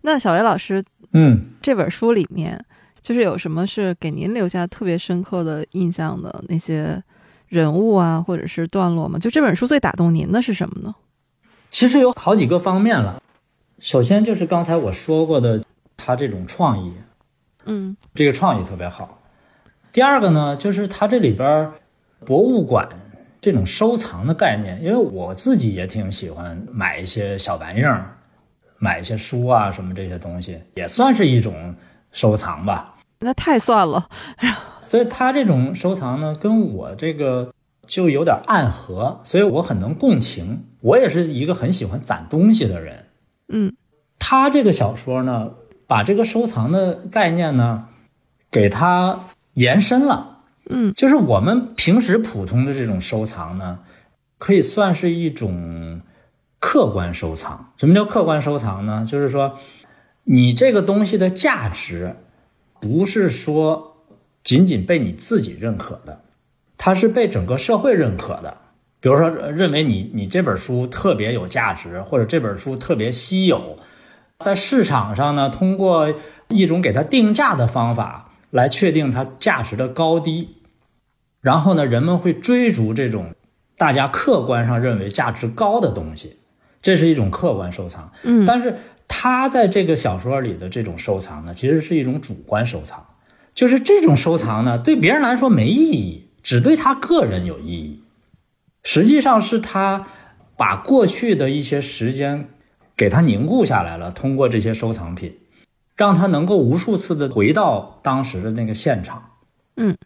[0.01, 2.57] 那小维老师嗯这本书里面
[3.01, 7.03] 就是有什么是给您留下特别深刻的印象的那些
[7.49, 9.19] 人物啊，或者是段落吗？
[9.19, 10.95] 就这本书最打动您的是什么呢？
[11.73, 13.19] 其实有好几个方面了。
[13.79, 15.59] 首先就是刚才我说过的，
[15.97, 16.93] 他这种创意，
[17.65, 19.19] 嗯这个创意特别好。
[19.91, 21.71] 第二个呢，就是它这里边
[22.23, 22.87] 博物馆
[23.41, 28.17] 这种收藏的概念，因为我自己也挺喜欢买一些小玩意儿，
[28.77, 31.75] 买一些书啊什么这些东西，也算是一种
[32.11, 32.93] 收藏吧。
[33.17, 34.07] 那太算了，
[34.85, 37.51] 所以他这种收藏呢，跟我这个
[37.87, 40.65] 就有点暗合，所以我很能共情。
[40.83, 43.05] 我也是一个很喜欢攒东西的人。
[43.47, 43.73] 嗯
[44.19, 45.51] 他这个小说呢，
[45.87, 47.87] 把这个收藏的概念呢，
[48.51, 50.39] 给它延伸了。
[50.69, 53.79] 嗯就是我们平时普通的这种收藏呢，
[54.37, 56.01] 可以算是一种
[56.59, 57.73] 客观收藏。
[57.77, 59.05] 什么叫客观收藏呢？
[59.05, 59.57] 就是说，
[60.23, 62.15] 你这个东西的价值，
[62.79, 63.97] 不是说
[64.43, 66.23] 仅仅被你自己认可的，
[66.77, 68.57] 它是被整个社会认可的。
[69.03, 73.75] 比如说，呃认为你你这本书特别有价值，或者这本书特别稀有，
[74.39, 76.13] 在市场上呢，通过
[76.47, 80.55] 一种给它定价的方法来确定它价值的高低，
[81.41, 83.35] 然后呢，人们会追逐这种
[83.75, 86.37] 大家客观上认为价值高的东西，
[86.81, 88.09] 这是一种客观收藏。
[88.23, 88.77] 嗯但是
[89.09, 93.05] 他在这个小说里的这种收藏呢，其实是一种主观收藏，
[93.53, 97.99] 就是这种收藏呢，对别人来说没意义，只对他个人有意义。
[98.83, 100.05] 实际上是他
[100.55, 102.47] 把过去的一些时间
[102.95, 105.35] 给他凝固下来了，通过这些收藏品，
[105.95, 109.23] 让他能够无数次的回到当时的那个现场。
[109.77, 109.97] 嗯，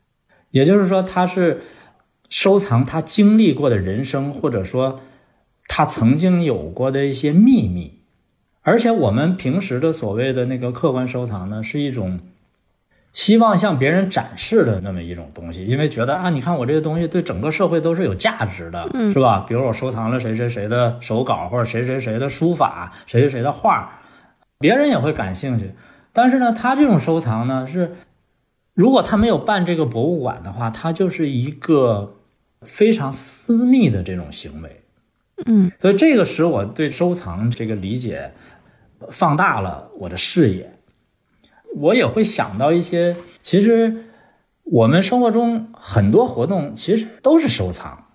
[0.52, 1.62] 也就是说，他是
[2.30, 5.02] 收藏他经历过的人生，或者说
[5.68, 8.00] 他曾经有过的一些秘密。
[8.62, 12.20] 而且我们平时的所谓的那个客观收藏呢，是一种
[13.18, 19.44] 希望向别人展示的那么一种东西，因为觉得啊，你看我这个东西对整个社会都是有价值的，嗯是吧？
[19.48, 23.92] 比如我收藏了谁谁谁的手稿，或者谁谁谁的书法，谁谁谁的画，
[24.60, 25.72] 别人也会感兴趣。
[26.14, 27.96] 但是呢，他这种收藏呢，是
[28.76, 32.18] 如果他没有办这个博物馆的话，它就是一个
[32.62, 34.84] 非常私密的这种行为。
[35.48, 38.32] 嗯所以这个使我对收藏这个理解
[39.10, 40.72] 放大了我的视野。
[41.76, 44.06] 我也会想到一些，其实
[44.64, 48.06] 我们生活中很多活动其实都是收藏。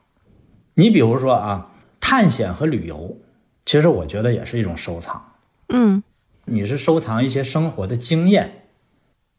[0.75, 3.17] 你比如说啊，探险和旅游，
[3.65, 5.23] 其实我觉得也是一种收藏。
[5.69, 6.03] 嗯
[6.45, 8.65] 你是收藏一些生活的经验，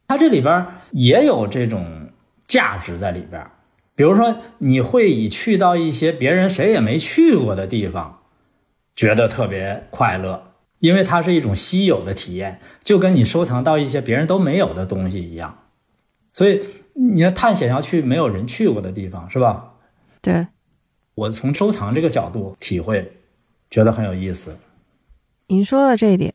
[0.07, 2.09] 它这里边也有这种
[2.47, 3.45] 价值在里边。
[3.95, 8.21] 比如说，你会以去到一些别人谁也没去过的地方，
[8.95, 10.52] 觉得特别快乐，
[10.83, 15.59] 因为它是一种稀有的体验，就跟你收藏到一些别人都没有的东西一样。
[16.33, 16.61] 所以，
[16.93, 19.75] 你要探险要去没有人去过的地方，是吧？
[20.21, 20.45] 对，
[21.15, 23.13] 我从收藏这个角度体会，
[23.69, 24.57] 觉得很有意思。
[25.47, 26.33] 您说的这一点，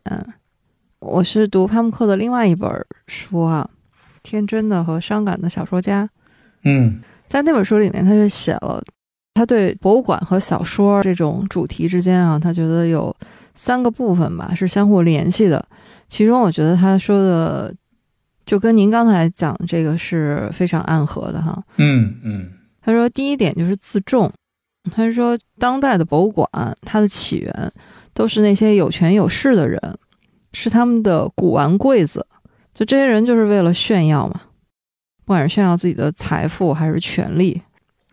[1.00, 3.68] 我是读潘慕克的另外一本书啊，
[4.22, 6.04] 《天真的和伤感的小说家》。
[6.62, 8.82] 嗯在那本书里面，他就写了，
[9.34, 13.14] 他对博物馆和小说这种主题之间啊，他觉得有
[13.58, 15.62] 三个部分吧，是相互联系的。
[16.06, 17.74] 其中，我觉得他说的
[18.46, 21.60] 就跟您刚才讲这个是非常暗合的哈。
[21.76, 22.48] 嗯嗯
[22.80, 24.32] 他说，第一点就是自重。
[24.92, 26.48] 他说，当代的博物馆
[26.82, 27.72] 它的起源
[28.14, 29.80] 都是那些有权有势的人，
[30.52, 32.24] 是他们的古玩柜子。
[32.72, 34.40] 就这些人就是为了炫耀嘛，
[35.24, 37.60] 不管是炫耀自己的财富还是权力。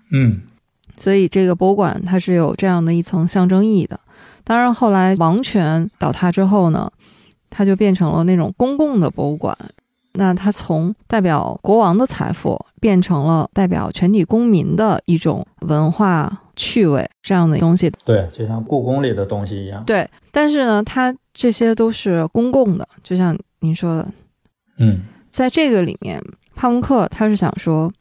[0.09, 0.41] 嗯
[0.97, 3.99] 所以这个博物馆它是有这样的一层象征意义的。
[4.45, 6.89] 当然，后来王权倒塌之后呢，
[7.49, 9.57] 它就变成了那种公共的博物馆。
[10.13, 17.91] 那它从代表国王的财富变成了代表全体公民的一种文化趣味这样的东西。
[18.05, 19.83] 对，就像故宫里的东西一样。
[19.83, 24.07] 对，但是呢，它这些都是公共的，就像您说的，
[24.77, 26.21] 嗯在这个里面，
[26.55, 27.91] 帕慕克他是想说，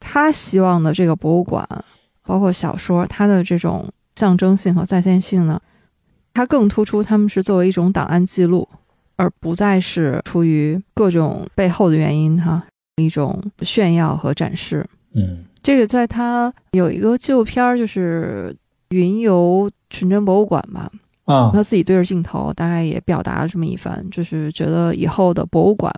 [0.00, 1.68] 他希望的这个博物馆，
[2.24, 5.60] 包括小说，它的这种象征性和再现性呢，
[6.32, 8.68] 它更突出他们是作为一种档案记录，
[9.16, 12.64] 而不再是出于各种背后的原因哈，
[12.96, 14.86] 一种炫耀和展示。
[15.14, 18.54] 嗯这个在他有一个纪录片儿，就是
[18.90, 20.90] 云游纯真博物馆吧，
[21.24, 25.90] 啊他自己对着镜头，大概也表达了这么一番，就是觉得以后的博物馆，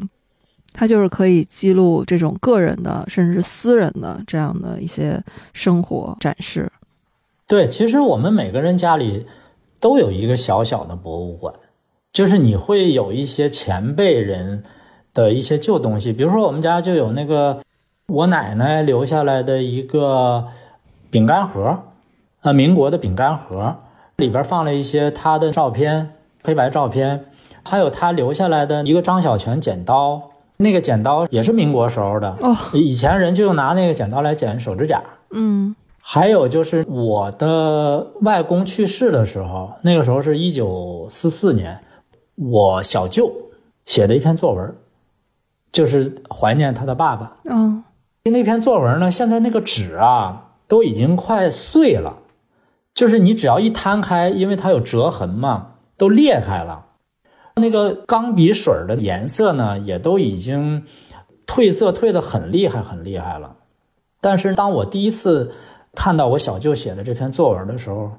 [0.73, 5.21] 它就是可以记录这种个人的甚至私人的这样的一些
[5.53, 6.71] 生活展示。
[7.49, 9.27] 对，其实我们每个人家里
[9.81, 11.55] 都有一个小小的博物馆，
[12.13, 14.65] 就是你会有一些前辈人
[15.15, 17.61] 的一些旧东西，比如说我们家就有那个
[18.09, 20.47] 我奶奶留下来的一个
[21.09, 21.83] 饼干盒，
[22.43, 23.77] 呃，民国的饼干盒，
[24.17, 26.11] 里边放了一些她的照片，
[26.43, 27.27] 黑白照片，
[27.63, 30.21] 还有她留下来的一个张小泉剪刀，
[30.57, 35.01] 那个剪刀也是民国时候的，哦，以前人就用拿那个剪刀来剪手指甲。
[35.31, 35.77] 嗯
[36.09, 41.81] 还有就是我的外公去世的时候，那个时候是一九四四年，
[42.37, 43.33] 我小舅
[43.85, 44.73] 写的一篇作文，
[45.73, 47.37] 就是怀念他的爸爸。
[47.47, 47.83] 嗯，
[48.23, 52.19] 那篇作文呢，现在那个纸啊都已经快碎了，
[52.95, 56.87] 就是你只要一摊开，因为它有折痕嘛，都裂开了。
[57.57, 60.85] 那个钢笔水的颜色呢，也都已经
[61.49, 63.57] 褪色褪得很厉害，很厉害了。
[64.21, 65.53] 但是当我第一次
[65.97, 68.13] 看到我小舅写的这篇作文的时候，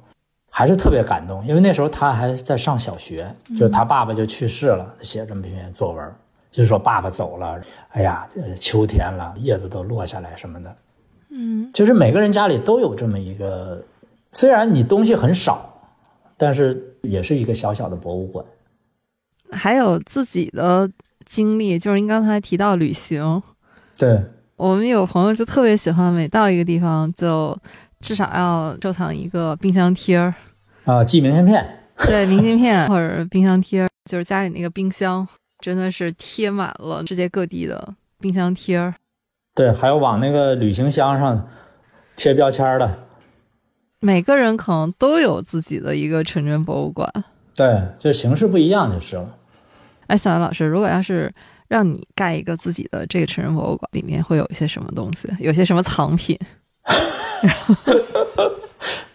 [0.49, 6.11] 还是特别感动，因为那时候他还在上小学，就是他爸爸就去世了，他写这么一篇作文，
[6.49, 10.75] 就是说爸爸走了，哎呀，秋天了，叶子都落下来什么的。
[11.29, 13.83] 嗯，就是每个人家里都有这么一个，
[14.31, 15.71] 虽然你东西很少，
[16.35, 18.43] 但是也是一个小小的博物馆。
[19.51, 20.89] 还有自己的
[21.25, 23.43] 经历，就是您刚才提到旅行，
[23.97, 24.23] 对，
[24.57, 27.55] 我们有朋友就特别喜欢，每到一个地方就
[28.01, 30.33] 至少要收藏一个冰箱贴儿，
[30.85, 35.27] 啊，寄明信片，对，明信片 或者冰箱贴儿，就是家里那个冰箱
[35.59, 38.95] 真的是贴满了世界各地的冰箱贴儿。
[39.53, 41.47] 对，还有往那个旅行箱上
[42.15, 42.97] 贴标签的，
[43.99, 47.07] 每个人可能都有自己的一个纯真博物馆。
[47.55, 49.37] 对，就形式不一样就是了。
[50.07, 51.31] 哎，小袁老师，如果要是
[51.67, 55.29] 让你盖一个自己的这个成人博物馆，里面会有一些什么东西？
[55.39, 56.37] 有些什么藏品？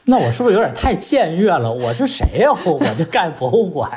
[0.04, 1.72] 那我是不是有点太僭越了？
[1.72, 3.90] 我是谁呀、我我就盖博物馆，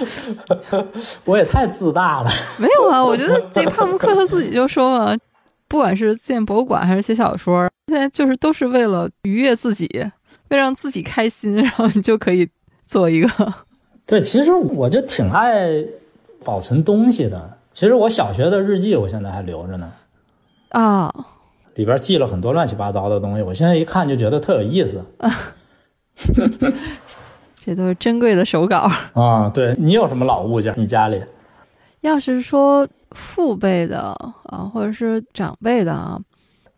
[1.24, 2.28] 我也太自大了。
[2.60, 5.16] 没有啊，我觉得这帕慕克他自己就说嘛，
[5.68, 9.88] 不管是建博物馆还是写小说，现在就是都是为了愉悦自己，
[10.50, 12.46] 为了让自己开心，然后你就可以
[12.86, 13.54] 做一个。
[14.06, 15.82] 对，其实我就挺爱
[16.44, 17.58] 保存东西的。
[17.72, 19.92] 其实我小学的日记，我现在还留着呢，
[20.70, 21.12] 啊，
[21.74, 23.42] 里边记了很多乱七八糟的东西。
[23.42, 25.04] 我现在一看就觉得特有意思
[27.56, 28.88] 这都是珍贵的手稿。
[29.14, 29.48] 啊。
[29.48, 30.72] 对你有什么老物件？
[30.76, 31.24] 你家里？
[32.02, 34.14] 要是说父辈的
[34.44, 36.20] 啊，或者是长辈的啊，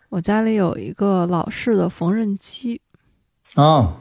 [0.09, 2.81] 我家里有一个老式的缝纫机，
[3.57, 3.97] 啊，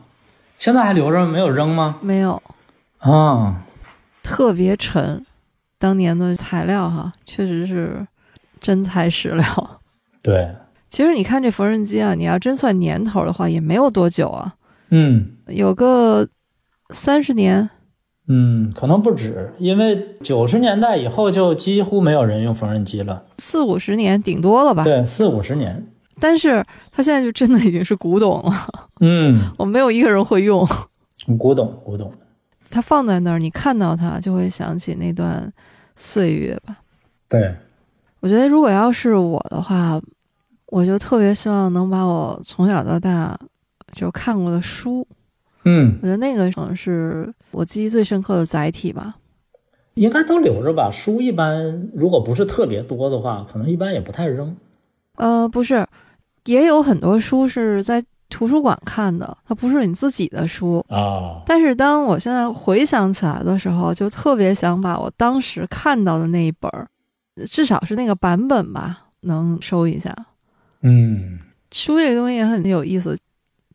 [0.60, 1.98] 现在还留着没有扔吗？
[2.02, 2.42] 没有，
[3.06, 3.64] 啊，
[4.24, 5.26] 特别沉。
[5.78, 8.06] 当年的材料哈，确实是
[8.60, 9.82] 真材实料。
[10.24, 10.50] 对，
[10.90, 14.56] 其实你看这缝纫机啊，你要真算年头的话，也没有多久啊，
[14.90, 16.28] 嗯有个
[16.90, 17.70] 三十年。
[18.28, 23.24] 嗯，可能不止，因为九十年代以后就几乎没有人用缝纫机了。
[23.38, 24.84] 四五十年顶多了吧？
[24.84, 25.86] 对，四五十年。
[26.20, 28.68] 但是它现在就真的已经是古董了，
[29.02, 30.68] 嗯， 我没有一个人会用。
[31.38, 32.12] 古董，古董。
[32.76, 35.50] 它放在那儿，你看到它就会想起那段
[35.96, 36.76] 岁月吧。
[37.30, 37.56] 对，
[38.20, 39.98] 我觉得如果要是我的话，
[40.66, 43.40] 我就特别希望能把我从小到大
[43.94, 45.08] 就看过的书，
[45.64, 49.16] 嗯，我觉得那个可能是我记忆最深刻的载体吧。
[49.94, 50.90] 应该都留着吧。
[50.92, 54.54] 书一般如果不是特别多的话，可能一般也不太扔。
[55.16, 55.88] 呃，不是，
[56.44, 60.84] 也有很多书是在图书馆看的，它不是你自己的书。
[60.90, 66.70] 啊，但是当我现在回想起来的时候，就特别想把我当时看到的那一本，
[67.48, 70.14] 至少是那个版本吧，能收一下。
[70.82, 71.40] 嗯
[71.72, 73.18] 书这个东西也很有意思，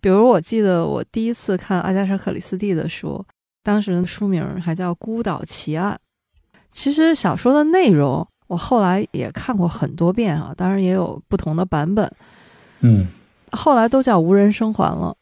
[0.01, 3.25] 比如我记得我第一次看阿加莎·克里斯蒂的书，
[3.63, 5.99] 当时的书名还叫《孤岛奇案》。
[6.71, 12.11] 其实小说的内容我后来也看过很多遍啊，当然也有不同的版本，
[12.81, 13.07] 嗯
[13.53, 15.17] 后来都叫无人生还了。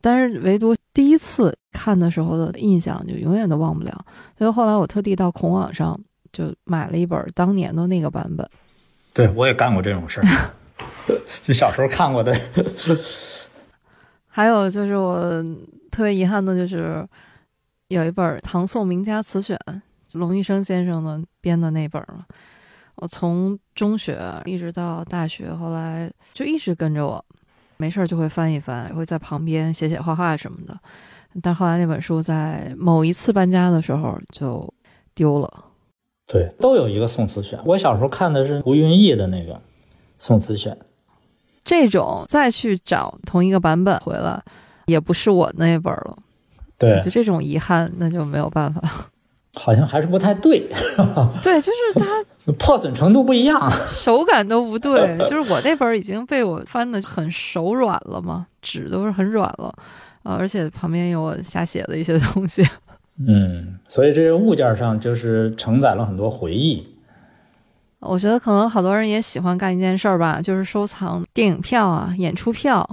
[0.00, 4.04] 但是唯独第一次看的时候的印象就永远都忘不了，
[4.36, 5.98] 所以后来我特地到孔网上
[6.32, 8.48] 就买了一本当年的那个版本。
[9.14, 10.26] 对我也干过这种事儿，
[11.42, 12.32] 就小时候看过的。
[14.26, 15.44] 还有就是我
[15.90, 17.06] 特别遗憾的，就是
[17.88, 19.56] 有一本《唐宋名家词选》，
[20.12, 22.24] 龙医生先生的编的那本嘛。
[22.96, 27.24] 我从中学一直到大学，后来就一直跟着我，
[27.82, 30.78] 没事儿就会翻一翻，也会在旁边写写画画什么的。
[31.42, 34.72] 但后来那本书在某一次搬家的时候就
[35.16, 35.64] 丢了。
[36.28, 37.58] 对，都有一个宋词选。
[37.64, 39.60] 我小时候看的是胡云逸的那个
[40.16, 40.78] 宋词选。
[41.64, 44.40] 这种再去找同一个版本回来，
[44.86, 46.16] 也不是我那本了。
[46.78, 48.80] 对，就这种遗憾，那就没有办法。
[49.54, 50.60] 好像还是不太对。
[51.42, 53.70] 对，就是它破损程度不一样。
[53.70, 55.16] 手感都不对。
[55.28, 59.74] 就是我那本儿已经被我翻的很手软了嘛，纸都是很软了，
[60.22, 62.66] 呃，而且旁边有我瞎写的一些东西。
[63.26, 66.86] 嗯，所以这个物件上就是承载了很多回忆。
[68.00, 72.88] 我觉得可能好多人也喜欢干一件事儿吧，就是收藏电影票啊、演出票。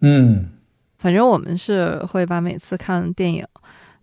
[0.00, 0.48] 嗯
[0.96, 3.46] 反正我们是会把每次看电影，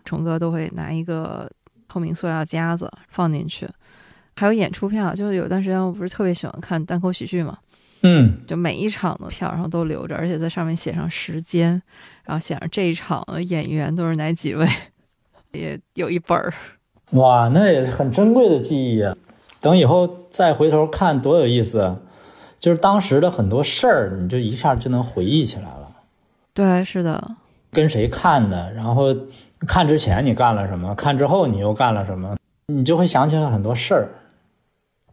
[0.06, 1.50] 虫哥都会拿一个
[1.96, 3.66] 透明塑料夹子放进去，
[4.36, 7.58] 还有演出票，就是有段时间我不是特别喜欢看单口喜剧嘛，
[8.02, 11.82] 嗯，就每一场的票然后都留着，而且在上面写上时间，
[12.26, 14.68] 然后写上这一场的演员都是哪几位，
[15.54, 16.54] 也有一本儿。
[17.12, 19.16] 哇，那也是很珍贵的记忆啊！
[19.62, 21.98] 等以后再回头看，多有意思啊！
[22.58, 25.94] 就是当时的很多事儿，你就一下就能回忆起来了。
[26.54, 27.38] 对，是的，
[27.72, 29.16] 跟谁看的，然后
[29.66, 32.38] 看之前你干了什么，看之后你又干了什么，
[32.68, 34.10] 你就会想起来很多事儿。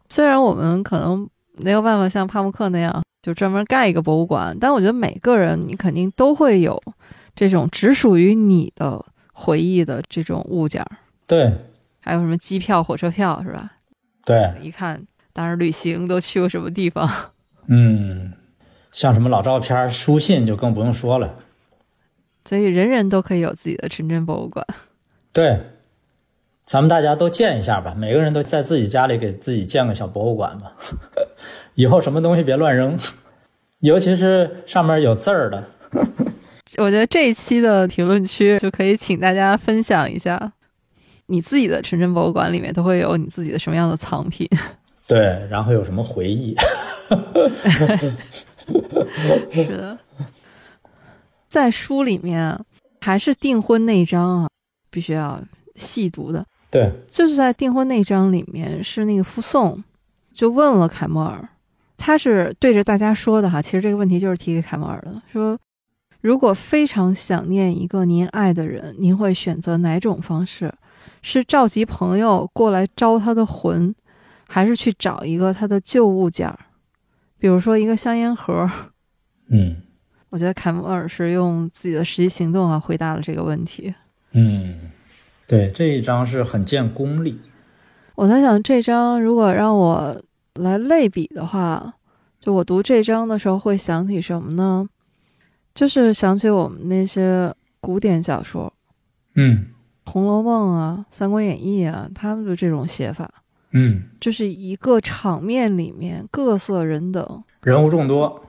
[0.09, 6.83] 虽然我们可能没有办法像帕慕克那样就专门盖一个博物馆，但我觉得每个人你肯定都会有
[7.35, 10.91] 这种只属于你的回忆的这种物件儿，
[11.27, 11.53] 对
[12.01, 13.73] 还有什么机票、火车票是吧？
[14.25, 17.09] 对，一看当时旅行都去过什么地方，
[17.69, 18.33] 嗯，
[18.91, 21.35] 像什么老照片、书信就更不用说了。
[22.53, 24.63] 所以人人都可以有自己的纯真博物馆。
[25.33, 25.59] 对，
[26.67, 30.77] 咱们大家都建一下吧，每个人都在自己家里给自己建个小博物馆吧。
[31.77, 32.95] 以后什么东西别乱扔，
[33.79, 35.65] 尤其是上面有字儿的。
[36.77, 40.53] 我觉得这一期的评论区就可以请大家分享一下，
[41.29, 44.47] 你自己的纯真博物馆里面都会有你自己的什么样的藏品。
[45.09, 46.55] 对，然后有什么回忆？
[49.55, 49.99] 是的，
[51.53, 52.59] 在书里面
[53.03, 54.49] 还是订婚那一章啊，
[54.89, 55.39] 必须要
[55.77, 56.43] 细读的。
[56.71, 59.85] 对，就是在订婚那章里面，是那个附送
[60.33, 61.47] 就问了凯莫尔，
[61.99, 63.61] 他是对着大家说的哈。
[63.61, 65.59] 其实这个问题就是提给凯莫尔的，说
[66.23, 70.73] 如果非常想念一个您爱的人，您会选择哪种方式？
[71.21, 73.95] 是召集朋友过来招他的魂，
[74.49, 76.59] 还是去找一个他的旧物件儿，
[77.39, 78.71] 比如说一个香烟盒？
[79.51, 79.77] 嗯
[80.33, 83.95] 我觉得凯莫尔是用自己的实际行动啊回答了这个问题。
[84.31, 84.91] 嗯，
[85.47, 87.39] 对，这一章是很见功力。
[88.15, 90.19] 我在想，这章如果让我
[90.55, 91.93] 来类比的话，
[92.41, 94.89] 就我读这章的时候会想起什么呢？
[95.75, 98.73] 就是想起我们那些古典小说，
[99.35, 99.67] 嗯
[100.11, 103.31] 《红楼梦》啊，《三国演义》啊，他们的这种写法，
[103.73, 108.43] 嗯，就是一个场面里面各色人等，人物众多。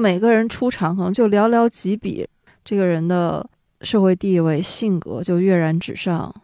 [0.00, 2.26] 每个人出场可能就寥寥几笔，
[2.64, 3.48] 这个人的
[3.82, 6.34] 社会地位、性格就跃然纸上，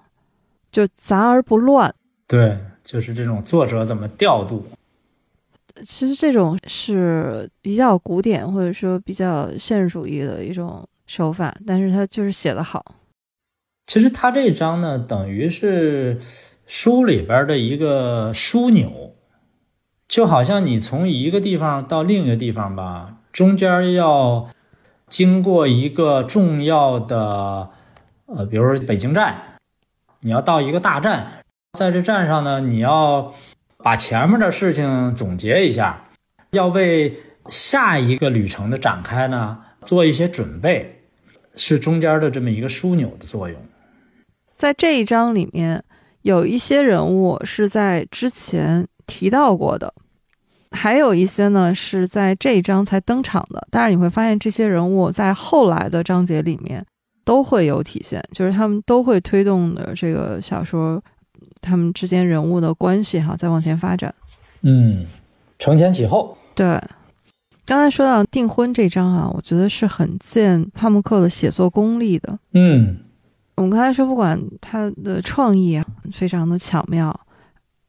[0.71, 1.95] 就杂而不乱。
[2.27, 4.65] 对，就是这种作者怎么调度。
[5.85, 12.95] 其实这种是比较古典或者说比较现实主义的一种手法，但是他就是写得好。
[13.85, 16.19] 其实他这一章呢，等于是
[16.67, 19.15] 书里边的一个枢纽，
[20.09, 24.49] 就好像你从一个地方到另一个地方吧，中间要
[25.07, 27.69] 经过一个重要的，
[28.25, 29.59] 呃，比如说北京站，
[30.21, 33.35] 你要到一个大站，在这站上呢，你要
[33.77, 36.05] 把前面的事情总结一下，
[36.53, 37.15] 要为
[37.47, 41.03] 下一个旅程的展开呢做一些准备，
[41.57, 43.61] 是中间的这么一个枢纽的作用。
[44.57, 45.85] 在这一章里面，
[46.23, 49.93] 有一些人物是在之前提到过的，
[50.71, 53.67] 还有一些呢是在这一章才登场的。
[53.71, 56.85] 但是你会发现，这些人物在后来的章节里面
[57.25, 61.03] 都会有体现，就是他们都会推动的这个小说
[61.61, 64.15] 他们之间人物的关系哈，在往前发展。
[64.63, 65.07] 嗯，
[65.59, 66.37] 承前启后。
[66.55, 66.81] 对，
[67.65, 72.39] 刚才说到订婚这章啊，我觉得是很见帕慕克的写作功力的。
[72.53, 72.97] 嗯
[73.57, 77.19] 我们刚才说，不管他的创意啊，非常的巧妙。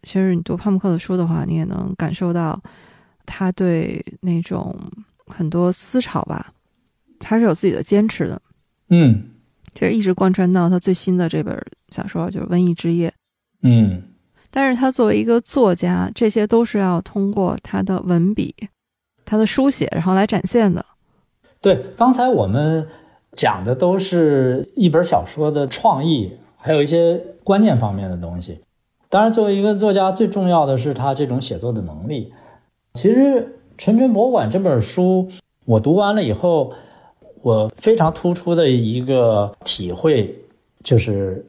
[0.03, 2.59] 其实你读帕慕克的书的话，你也能感受到
[3.25, 4.75] 他对那种
[5.25, 6.53] 很多思潮吧，
[7.19, 8.41] 他是有自己的坚持的。
[8.89, 9.23] 嗯
[9.73, 11.55] 其实一直贯穿到他最新的这本
[11.89, 13.09] 小说，就是《瘟疫之夜》。
[13.61, 14.01] 嗯
[14.49, 18.55] 但是他作为一个作家，这些都是要通过他的文笔、
[19.25, 20.83] 他的书写，然后来展现的。
[21.61, 22.87] 对，刚才我们
[23.33, 28.59] 讲的都是一本小说的创意，还有一些观念方面的东西。
[29.09, 32.33] 当然，作为一个作家，最重要的是他这种写作的能力。
[32.93, 33.41] 其实，
[33.77, 35.29] 《纯真博物馆》这本书，
[35.65, 36.73] 我读完了以后，
[37.41, 40.35] 我非常突出的一个体会
[40.83, 41.45] 就是，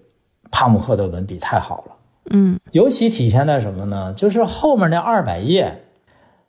[0.51, 1.95] 帕慕克的文笔太好了。
[2.31, 4.13] 嗯尤其体现在什么呢？
[4.13, 5.83] 就是后面那二百页，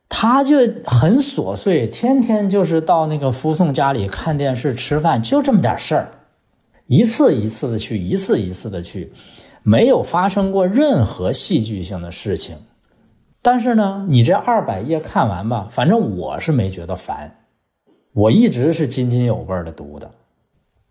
[0.10, 6.10] 他就很琐碎，天天就是到那个福送家里看电视、吃饭，就这么点事儿，
[6.88, 9.10] 一次一次的去，一次一次的去，
[9.64, 12.58] 没有发生过任何戏剧性的事情。
[13.42, 17.38] 但是呢，你这二百页看完吧，反正我是没觉得烦，
[18.14, 20.12] 我一直是津津有味的读的。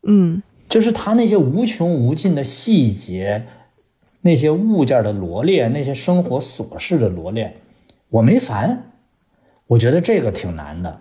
[0.05, 3.47] 嗯就是他那些无穷无尽的细节，
[4.21, 7.57] 那些物件的罗列，那些生活琐事的罗列，
[8.11, 8.85] 我没烦。
[9.67, 11.01] 我觉得这个挺难的，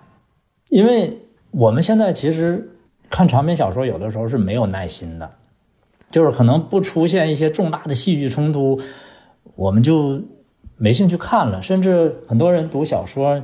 [0.69, 1.17] 因为
[1.51, 2.69] 我们现在其实
[3.09, 5.31] 看长篇小说，有的时候是没有耐心的，
[6.09, 8.79] 就是可能不出现一些重大的戏剧冲突，
[9.55, 10.21] 我们就
[10.77, 11.61] 没兴趣看了。
[11.61, 13.43] 甚至很多人读小说，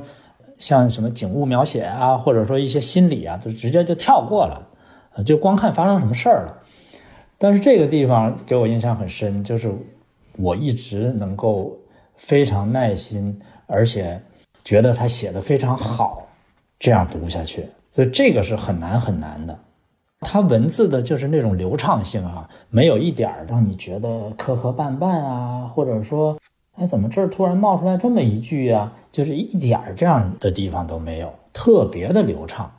[0.56, 4.68] 像什么景物描写啊，或者说一些心理啊，就直接就跳过了。
[5.24, 6.62] 就光看发生什么事儿了。
[7.38, 9.72] 但是这个地方给我印象很深，就是
[10.36, 11.76] 我一直能够
[12.16, 14.20] 非常耐心，而且
[14.64, 16.26] 觉得他写的非常好，
[16.78, 19.56] 这样读下去，所以这个是很难很难的。
[20.24, 26.36] 他文字的就是那种流畅性啊，没有一点儿让你觉得磕磕绊绊啊，或者说，
[26.76, 28.92] 哎，怎么这儿突然冒出来这么一句啊？
[29.12, 32.72] 就是一点儿这样的地方都没有，特别的流畅。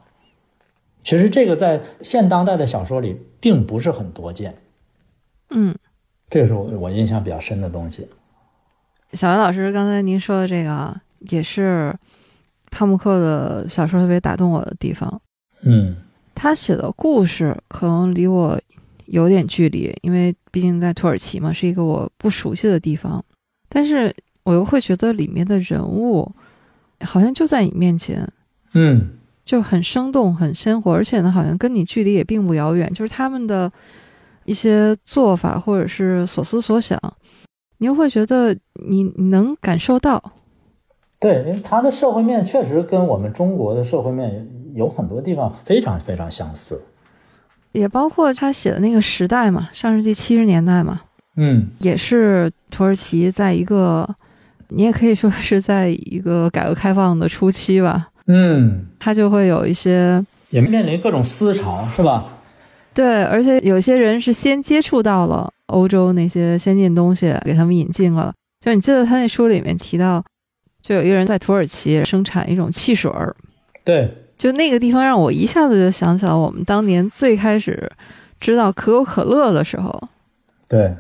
[0.99, 4.55] 其实这个在现当代的小说里并不是很多见，
[5.51, 5.75] 嗯，
[6.29, 8.09] 这是我我印象比较深的东西。
[9.13, 11.95] 小袁老师刚才您说的这个啊，也是
[12.71, 15.21] 帕慕克的小说特别打动我的地方。
[15.61, 15.95] 嗯
[16.35, 18.59] 他写的故事可能离我
[19.05, 23.23] 有点距离，因为毕竟在土耳其嘛，是一个我不熟悉的地方。
[23.69, 24.13] 但是
[24.43, 26.31] 我又会觉得里面的人物
[27.01, 28.27] 好像就在你面前，
[28.73, 29.09] 嗯
[29.45, 32.91] 就很生动、很鲜活，而且呢，好像跟你距离也并不遥远。
[32.93, 33.71] 就是他们的
[34.45, 36.99] 一些做法或者是所思所想，
[37.77, 38.53] 你又会觉得
[38.87, 40.21] 你你能感受到。
[41.19, 46.79] 对，因为他的社会面确实跟我们中国的社会面有很多地方非常非常相似。
[47.71, 51.01] 也包括他写的那个时代嘛，上世纪七十年代嘛，
[51.37, 54.07] 嗯也是土耳其在一个，
[54.69, 62.33] 你也可以说是在一个改革开放的初期吧，嗯，他就会有一些也面临各种思潮，是吧？
[62.93, 68.33] 对，而且有些人是先接触到了欧洲那些先进东西，给他们引进了。
[68.63, 70.23] 就你记得他那书里面提到，
[70.85, 73.35] 就有一个人在土耳其生产一种汽水儿，
[73.83, 74.07] 对，
[74.37, 77.91] 就那个地方让我一下子就想起了我们当年最开始
[78.39, 80.07] 知道可口可乐的时候，
[80.69, 80.95] 对，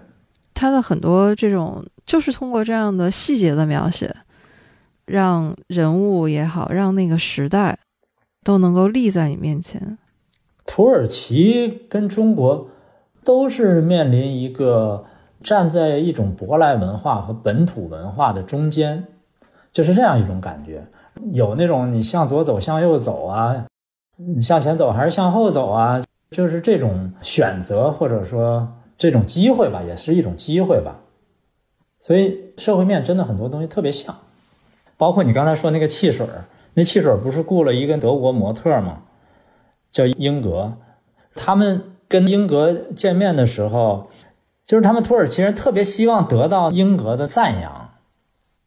[0.55, 4.11] 它的很多这种就是通过这样的细节的描写，
[5.05, 7.77] 让人物也好，让那个时代
[8.43, 9.99] 都能够立在你面前。
[10.65, 12.71] 土耳其跟中国
[13.23, 15.05] 都是面临一个
[15.43, 19.05] 站在一种舶来文化和本土文化的中间，
[19.75, 20.81] 就是这样一种感觉。
[21.33, 23.65] 有那种你向左走，向右走啊，
[24.15, 26.01] 你向前走还是向后走啊，
[26.31, 28.65] 就是这种选择或者说
[28.97, 30.95] 这种机会吧，也是一种机会吧。
[31.99, 34.17] 所以社会面真的很多东西特别像，
[34.95, 36.25] 包括你刚才说那个汽水，
[36.73, 38.99] 那汽水不是雇了一个德国模特吗？
[39.91, 40.71] 叫英格，
[41.35, 44.07] 他们跟英格见面的时候，
[44.63, 47.84] 就是他们土耳其人特别希望得到英格的赞扬。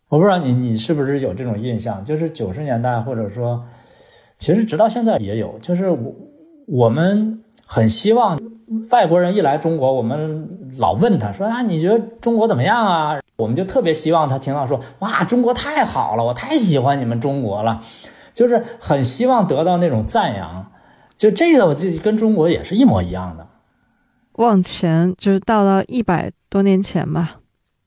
[0.08, 2.04] 我不知道你你是不是有这种印象？
[2.04, 3.62] 就是九十年代，或者说，
[4.36, 6.14] 其实直到现在也有，就是我
[6.66, 8.38] 我们很希望
[8.90, 10.48] 外国人一来中国，我们
[10.80, 13.20] 老问他说啊，你觉得中国怎么样啊？
[13.36, 17.82] 我们就特别希望他听到说哇，中国太好了，我太喜欢你们中国了，
[18.32, 20.72] 就是很希望得到那种赞扬。
[21.14, 23.46] 就这个，我就跟中国也是一模一样的。
[24.34, 27.37] 往前就是到了一百多年前吧，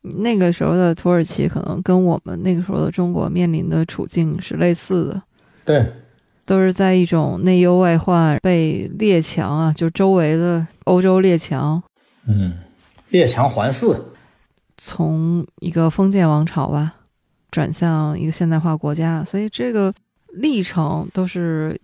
[0.02, 5.22] 那个时候的土耳其可能跟我们那个时候的中国面临的处境是类似的，
[5.64, 5.94] 对，
[6.46, 11.82] 都是在一种内忧外患、被列强啊，就周围的欧洲列强
[12.26, 12.54] 嗯，
[13.10, 14.00] 列强环伺，
[14.78, 16.94] 从一个封建王朝吧，
[17.52, 19.94] 转向一个现代化国家，所以这个
[20.34, 21.80] 历程都是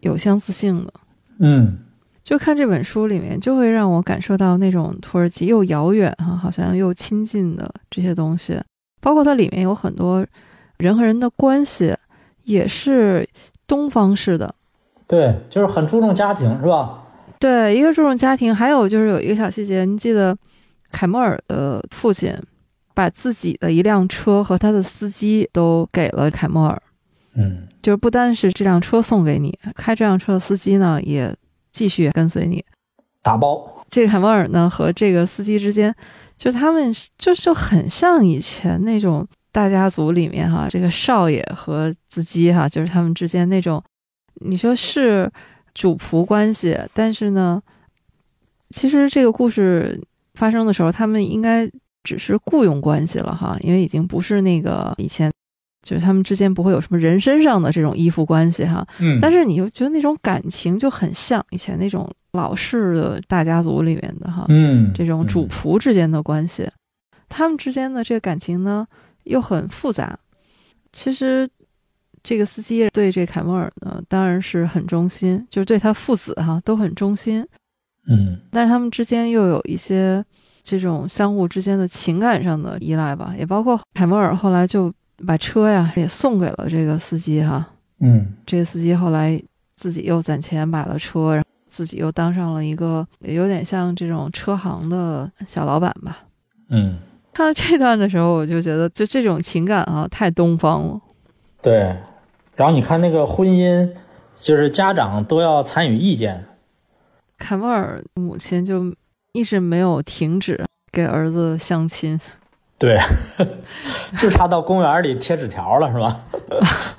[0.00, 0.92] 有相似性的。
[1.38, 1.78] 嗯，
[2.24, 8.58] 就看这本书里面，就会让我感受到那种土耳其又遥远哈，好像又亲近的这些东西，
[9.02, 10.26] 包括它里面有很多
[10.78, 11.94] 人和人的关系，
[12.44, 13.28] 也是
[13.66, 14.54] 东方式的。
[15.06, 17.02] 对，就是很注重家庭，是吧？
[17.38, 20.34] 对，一个注重家庭，还有就是有一个小细节，你记得
[20.90, 22.34] 凯莫尔的父亲
[22.94, 26.82] 把自己的一辆车和他的司机都给了凯莫尔，
[27.34, 31.36] 嗯，就是不单是这辆车送给你，开这辆车的司机呢也
[31.74, 32.64] 继续跟随你。
[33.22, 35.94] 打包，这个凯莫尔呢和这个司机之间
[36.36, 43.82] 就他们就就很像以前那种大家族里面哈，这个少爷和司机哈，就是他们之间那种，
[44.42, 45.30] 你说是
[45.72, 47.62] 主仆关系，但是呢，
[48.70, 49.98] 其实这个故事
[50.34, 51.66] 发生的时候，他们应该
[52.02, 55.32] 只是雇佣关系了哈，因为已经不是那个以前，
[55.84, 59.20] 就是他们之间不会有什么人身上的这种依附关系哈，嗯。
[59.20, 66.68] 但是你又觉得那种感情就很像以前那种老式的大家族里面的哈，嗯，这种主仆之间的关系，
[67.28, 68.86] 他们之间的这个感情呢
[69.24, 70.18] 又很复杂。
[70.92, 71.48] 其实
[72.22, 77.46] 这个司机对这凯莫尔呢当然是很忠心，就是对他父子哈都很忠心，
[78.08, 78.40] 嗯。
[78.50, 80.24] 但是他们之间又有一些
[80.62, 84.90] 这种相互之间的情感上的依赖吧，也包括凯莫尔后来就
[85.26, 87.66] 把车呀也送给了这个司机哈，
[88.00, 89.40] 嗯这个司机后来
[89.76, 96.18] 自己又攒钱买了车，然后自己又当上了一个有点像这种车行的小老板吧。
[96.68, 96.98] 嗯，
[97.32, 101.00] 看到这段的时候，我就觉得就这种情感啊，太东方了。
[101.62, 101.96] 对。
[102.56, 103.92] 然后你看那个婚姻，
[104.38, 106.44] 就是家长都要参与意见，
[107.36, 108.94] 凯莫尔母亲就
[109.32, 112.16] 一直没有停止给儿子相亲，
[112.84, 112.98] 对，
[114.18, 116.24] 就差到公园里贴纸条了，是吧？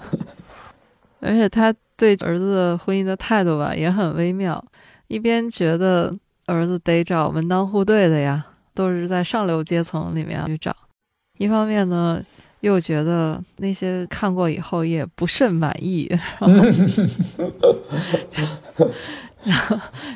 [1.21, 4.63] 而且他对儿子的婚姻的态度吧也很微妙，
[5.07, 6.13] 一边觉得
[6.45, 10.75] 儿子得找门当户对的呀，都是在上流阶层里面去找，
[11.38, 12.21] 一方面呢
[12.59, 16.47] 又觉得那些看过以后也不甚满意，然后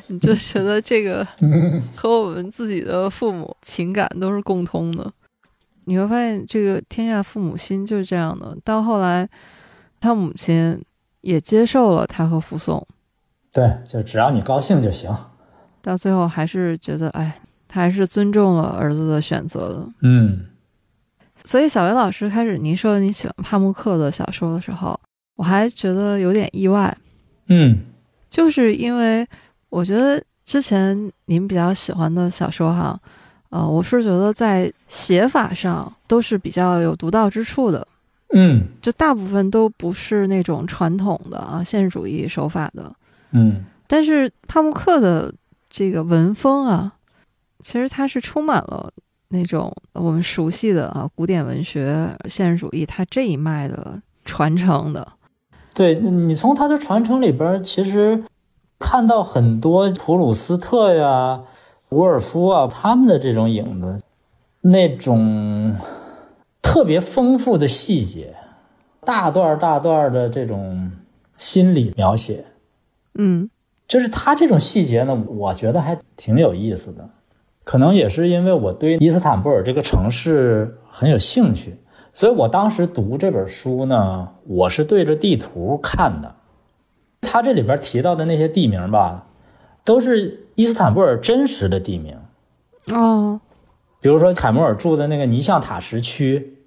[0.07, 1.25] 你 就觉得这个
[1.95, 5.11] 和我们自己的父母情感都是共通的。
[5.89, 8.55] 你会发现，这个天下父母心就是这样的。
[8.63, 9.27] 到后来，
[9.99, 10.79] 他母亲
[11.21, 12.87] 也接受了他和傅宋，
[13.51, 15.09] 对，就只要你高兴就行。
[15.81, 19.89] 到最后还是觉得，哎，他还是尊重了儿子的选择的。
[20.03, 20.45] 嗯
[21.43, 24.99] 所以，小维老师开始您说你喜欢帕慕克的小说的时候，
[25.37, 26.95] 我还觉得有点意外，
[27.47, 27.79] 嗯
[28.29, 29.27] 就是因为
[29.69, 32.99] 我觉得之前您比较喜欢的小说哈，
[33.49, 37.87] 呃，我是觉得在写法上都是比较有独到之处的，
[38.33, 38.67] 嗯。
[38.81, 42.93] 就大部分都不是那种传统的啊现实主义手法的，
[43.31, 43.65] 嗯。
[43.87, 45.33] 但是帕慕克的
[45.69, 46.93] 这个文风啊，
[47.59, 48.91] 其实它是充满了
[49.29, 55.07] 那种我们熟悉的啊古典文学、现实主义它这一脉的传承的。
[55.73, 58.23] 对你从他的传承里边，其实
[58.77, 61.41] 看到很多普鲁斯特呀、
[61.89, 63.99] 伍尔夫啊他们的这种影子，
[64.61, 65.75] 那种
[66.61, 68.35] 特别丰富的细节，
[69.01, 70.91] 大段大段的这种
[71.37, 72.45] 心理描写，
[73.15, 73.49] 嗯
[73.87, 77.09] 就是他这种细节呢，我觉得还挺有意思的。
[77.63, 81.75] 可能也是因为我对伊斯坦布尔这个城市很有兴趣，
[82.13, 86.35] 所以我当时读这本书呢，我是对着地图看的。
[87.21, 89.27] 他这里边提到的那些地名吧，
[89.83, 92.17] 都是伊斯坦布尔真实的地名，
[92.91, 93.39] 哦
[94.01, 96.57] 比如说凯莫尔住的那个尼象塔什区，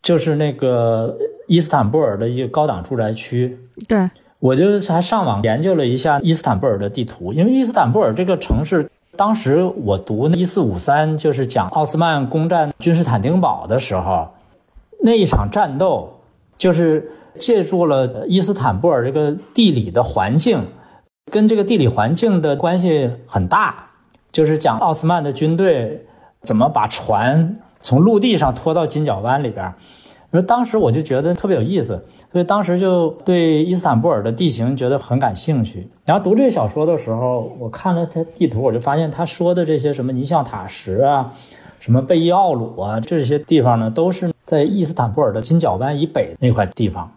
[0.00, 1.18] 就是那个
[1.48, 3.58] 伊斯坦布尔的一个高档住宅区。
[3.88, 4.08] 对
[4.38, 14.28] 我就还上网研究了一下伊斯坦布尔的地图，因为伊斯坦布尔这个城市，当时我读一四五三，就是讲奥斯曼攻占君士坦丁堡的时候，
[15.00, 16.20] 那一场战斗，
[16.56, 20.64] 就是借助了伊斯坦布尔这个地理的环境，
[21.30, 23.90] 跟这个地理环境的关系很大，
[24.30, 26.06] 就是讲奥斯曼的军队
[26.42, 29.74] 怎么把船从陆地上拖到金角湾里边儿。
[30.30, 35.88] 而当时我就觉得特别有意思，所以当时就对伊斯坦布尔的地形觉得很感兴趣。
[36.04, 41.32] 然后读这个小说的时候，我看了它地图，我就发现他说的这些什么尼象塔什啊、
[41.80, 47.10] 什么贝伊奥鲁啊这些地方呢，都是在伊斯坦布尔的金角湾以北那块地方，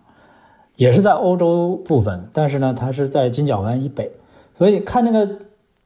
[0.78, 4.09] 也是在欧洲部分，但是呢，它是在金角湾以北。
[4.55, 5.30] 所以看那个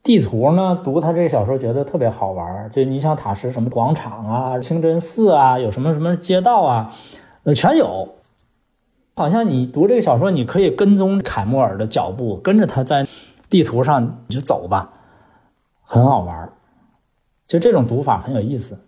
[0.04, 2.70] 地图呢，读他这个小说觉得特别好玩儿。
[2.72, 6.94] 这尼象塔什什么广场啊、清真寺啊，有什么什么街道啊，
[7.44, 8.08] 呃，全有。
[9.16, 13.06] 好像你读这个小说，你可以跟踪凯莫尔的脚步，跟着他在
[13.50, 14.92] 地图上你就走吧，
[15.82, 16.50] 很好玩。
[17.46, 18.80] 就这种读法很有意思。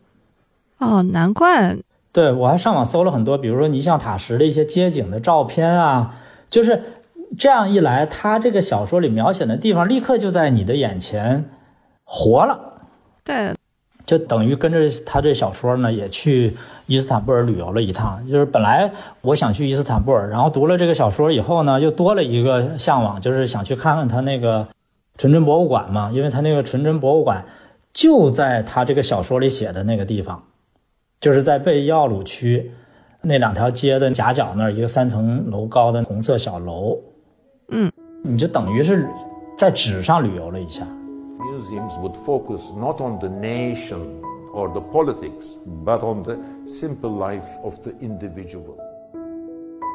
[0.80, 1.78] 哦，难怪
[2.14, 6.16] 对我还上网搜了很多，比如说尼象塔什的一些街景的照片啊，
[6.50, 6.82] 就是
[7.36, 11.44] 这样一来，他这个小说里描写的地方立刻就在你的眼前
[12.06, 12.78] 活了。
[13.24, 13.56] 对
[14.06, 16.56] 就等于跟着他这小说呢，也去
[16.88, 18.22] 伊斯坦布尔旅游了一趟。
[18.28, 18.92] 就是本来
[19.22, 24.68] 我想去伊斯坦布尔，然后读了这个小说以后呢，又多了一个向往，就是想去看看他那个
[25.18, 27.46] 纯真博物馆嘛，因为他那个纯真博物馆
[27.94, 30.44] 就在他这个小说里写的那个地方，
[31.24, 32.70] 就是在贝奥鲁区
[33.22, 37.00] 那两条街的夹角那儿，一个三层楼高的红色小楼。
[37.70, 37.90] 嗯，
[38.24, 39.08] 你就等于是
[39.56, 40.86] 在纸上旅游了一下。
[41.40, 44.20] Museums would focus not on the nation
[44.54, 45.56] or the politics,
[45.86, 46.36] but on the
[46.68, 48.76] simple life of the individual.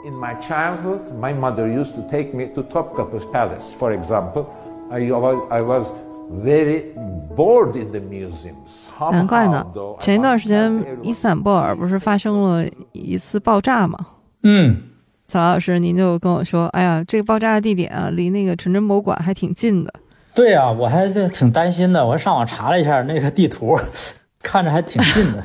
[0.06, 4.46] In my childhood, my mother used to take me to Topkapı's Palace, for example.
[4.90, 5.92] I was, I was
[6.30, 6.94] very
[7.36, 8.88] bored in the museums.
[9.12, 9.66] 难怪呢
[10.00, 13.98] 前一段时间伊斯坦布尔不是发生了一次爆炸吗？
[14.42, 14.82] 嗯，
[15.26, 19.92] 曹老师，您就跟我说，哎呀，这个爆炸的地点啊，离那个纯真博物馆还挺近的。
[20.34, 22.06] 对啊、我还是挺担心的。
[22.06, 23.76] 我上网查了一下那个地图，
[24.40, 25.44] 看着还挺近的。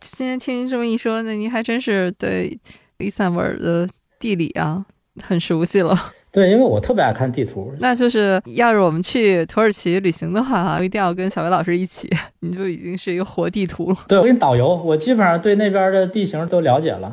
[0.00, 2.58] 今天听您这么一说，那您还真是对
[2.98, 3.88] 伊斯坦布尔的
[4.18, 4.84] 地理啊
[5.22, 5.96] 很熟悉了。
[6.32, 7.70] 对，因为我特别爱看地图。
[7.78, 12.10] 那就是要是我们去土耳其旅行的话啊，一定要跟小薇老师一起，
[12.40, 13.98] 你就已经是一个活地图了。
[14.08, 17.12] 对我给你导游，我基本上对那边的地形都了解了。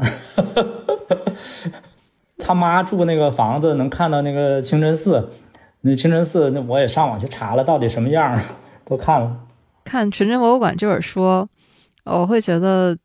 [2.39, 5.29] 他妈住那个房子，能看到那个清真寺，
[5.81, 8.39] 那清真寺那我也上网去查了，到底什么样
[8.85, 9.37] 都看了。
[9.83, 11.45] 看《纯真博物馆》这本书，
[12.05, 12.97] 我会觉得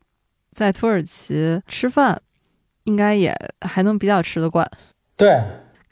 [0.51, 2.21] 在土耳其吃饭
[2.85, 4.65] 应该也还能比较吃得惯。
[5.17, 5.41] 对，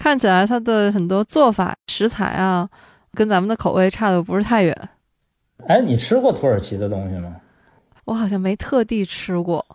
[0.03, 2.69] 看起来它的很多做法、食材啊，
[3.13, 4.77] 跟咱们的口味差的不是太远。
[5.65, 7.37] 哎，你吃过土耳其的东西吗？
[8.03, 9.65] 我好像没特地吃过，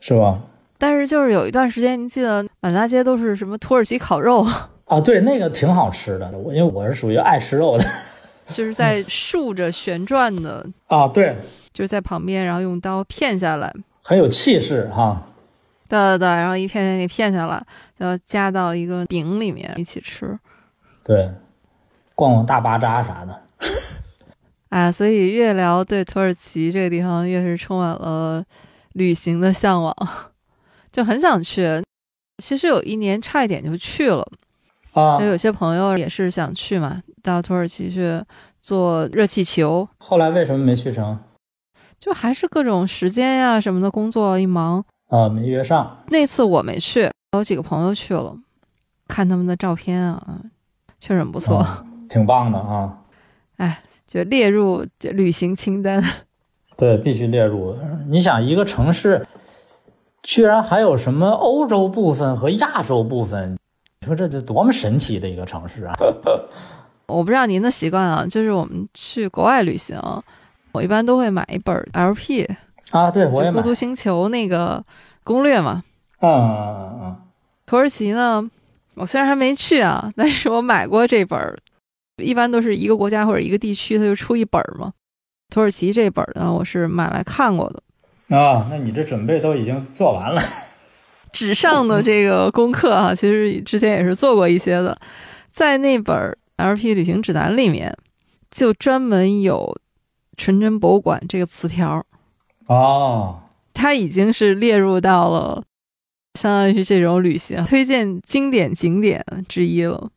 [0.00, 0.40] 是吧？
[0.78, 4.40] 但是就是有一段时间，您记得满大街都是什么土耳其烤肉，
[4.88, 6.30] 啊，对，那个挺好吃的。
[6.30, 7.84] 我因为我是属于爱吃肉的
[8.48, 11.36] 就是在竖着旋转的， 啊，对，
[11.74, 13.70] 就是在旁边，然后用刀片下来，
[14.00, 15.22] 很有气势哈。
[15.88, 17.62] 对对对，然后一片片给片下来，
[17.98, 20.38] 然后夹到一个饼里面一起吃。
[21.04, 21.30] 对，
[22.14, 23.42] 逛逛大巴扎啥的。
[24.70, 28.42] 哎，所以越聊对土耳其这个地方，越是充满了
[28.94, 29.94] 旅行的向往，
[30.90, 31.82] 就很想去。
[32.42, 34.26] 其实有一年差一点就去了，
[34.92, 38.20] 啊因为，有些朋友也是想去嘛，到土耳其去
[38.60, 41.16] 坐热气球，后来为什么没去成？
[42.00, 44.84] 就还是各种时间呀什么的，工作一忙。
[45.14, 45.96] 啊，没约上。
[46.08, 48.36] 那次我没去，有几个朋友去了，
[49.06, 50.40] 看他们的照片啊，
[50.98, 52.98] 确实很不错，啊挺棒的啊。
[53.58, 56.02] 哎就列入这旅行清单。
[56.76, 57.76] 对，必须列入。
[58.08, 59.24] 你想，一个城市
[60.24, 63.56] 居然还有什么欧洲部分和亚洲部分，
[64.00, 65.94] 你说这这多么神奇的一个城市啊！
[67.06, 69.96] 我不知道您的习惯啊，就是我们去国外旅行，
[70.72, 72.48] 我一般都会买一本 LP，
[72.90, 73.60] 啊，对，我也买。
[73.60, 74.84] 孤独星球那个
[75.22, 75.82] 攻略嘛。
[76.20, 77.16] 嗯嗯嗯嗯，
[77.66, 78.48] 土耳其呢，
[78.94, 81.58] 我虽然还没去啊，但是我买过这本儿，
[82.16, 84.92] 一般都是一个国家或者一个地区，它就出一本儿嘛。
[85.50, 87.82] 土耳其这本儿呢，我是买来看过的。
[88.28, 90.40] 嗯啊，那你这准备都已经做完了。
[91.32, 94.96] 纸上的这个功课啊， 其实之前也是做过一些的，
[95.50, 97.94] 在那本 LP 旅行指南里面，
[98.50, 99.76] 就专门有
[100.38, 102.04] “纯真博物馆”这个词条，
[102.66, 103.40] 哦，
[103.72, 105.62] 它已经是列入到了
[106.38, 110.10] 相当于是这种旅行推荐经典景点之一了。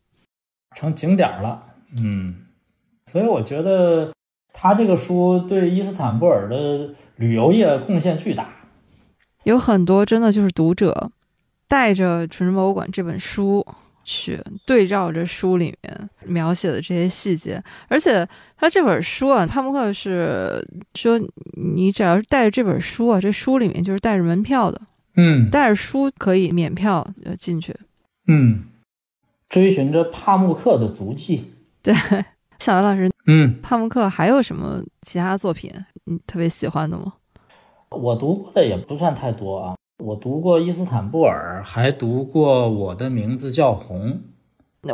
[0.76, 1.64] 成景点了。
[2.02, 2.46] 嗯，
[3.06, 4.12] 所以我觉得
[4.52, 8.48] 他这个书对伊斯坦布尔的旅游业贡献巨大。
[9.44, 11.10] 有很多真的就是读者
[11.66, 13.66] 带着《纯真博物馆》这本书
[14.10, 21.20] 去对照着书里面描写的这些细节，而且他这本书啊，帕慕克是说
[21.52, 24.80] 你只要是带着这本书啊，这书里面就是带着门票的，
[25.16, 27.76] 嗯带着书可以免票呃进去。
[28.26, 28.64] 嗯，
[29.50, 31.52] 追寻着帕慕克的足迹。
[31.84, 31.94] 对，
[32.60, 35.70] 小袁老师，嗯，帕慕克还有什么其他作品
[36.04, 37.12] 你特别喜欢的吗？
[37.90, 39.76] 我读过的也不算太多啊。
[39.98, 44.20] 我读过伊斯坦布尔，还读过《我的名字叫红》。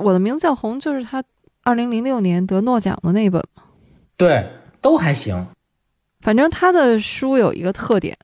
[0.01, 1.23] 我的名字叫红，就是他
[1.63, 3.43] 二零零六年得诺奖的那本。
[4.17, 4.49] 对，
[4.81, 5.47] 都还行。
[6.21, 8.17] 反正他的书有一个特点，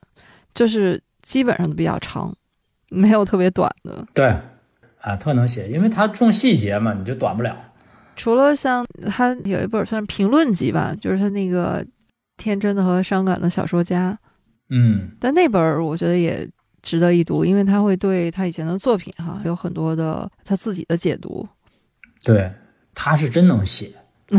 [0.55, 2.35] 就是基本上都比较长，
[2.89, 4.07] 没有特别短的。
[4.15, 4.35] 对，
[5.03, 7.55] 啊，特能写，因为他重细节嘛，你就短不了。
[8.17, 11.85] 除了像他有一本算是评论集吧，就是他那个
[12.39, 14.19] 天真的和伤感的小说家，
[14.71, 16.49] 嗯，但那本我觉得也
[16.83, 21.49] 值得一读，因为他会对他以前的作品哈有很多的他自己的解读，
[22.25, 22.53] 对，
[22.95, 23.91] 他是真能写。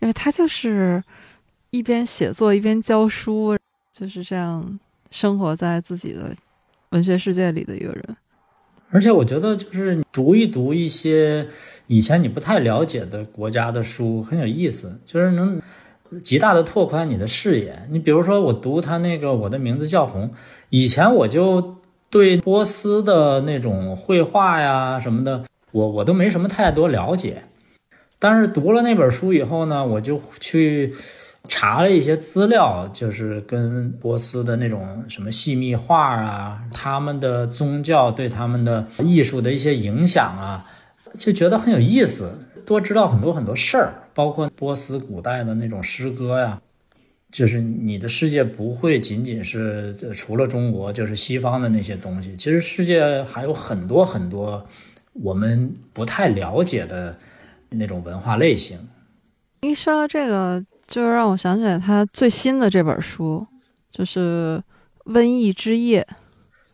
[0.00, 1.02] 因为他就是
[1.70, 3.56] 一边写作一边教书，
[3.92, 4.78] 就是这样
[5.10, 6.34] 生活在自己的
[6.90, 8.16] 文学世界里的一个人。
[8.90, 11.48] 而且我觉得，就是读一读一些
[11.86, 15.60] 以前你不太了解的国家的书，很有意思，就是能
[16.20, 17.74] 极大的拓宽你的视野。
[17.90, 20.28] 你比如说，我读他那个《我的名字叫红》，
[20.70, 21.76] 以前我就
[22.10, 27.42] 对波斯的那种绘画呀什么的，我我都没什么太多了解。
[28.18, 30.94] 但是读了那本书以后呢，我就去
[31.48, 40.64] 查了一些资料，就是跟波斯的那种什么细密画啊，他们的宗教对他们的艺术的一些影响啊，
[41.16, 42.32] 就觉得很有意思，
[42.64, 46.60] 多知道很多很多事儿，包括波斯古代的那种诗歌呀。
[47.30, 54.62] 就是你的世界不会仅仅是呃除了中国就是西方的那些东西，其实世界还有很多很多
[55.14, 57.16] 我们不太了解的
[57.70, 58.78] 那种文化类型。
[59.62, 63.46] 一说到这个，就让我想起来他最新的这本书，
[63.90, 64.62] 就是
[65.14, 66.06] 《瘟疫之夜》。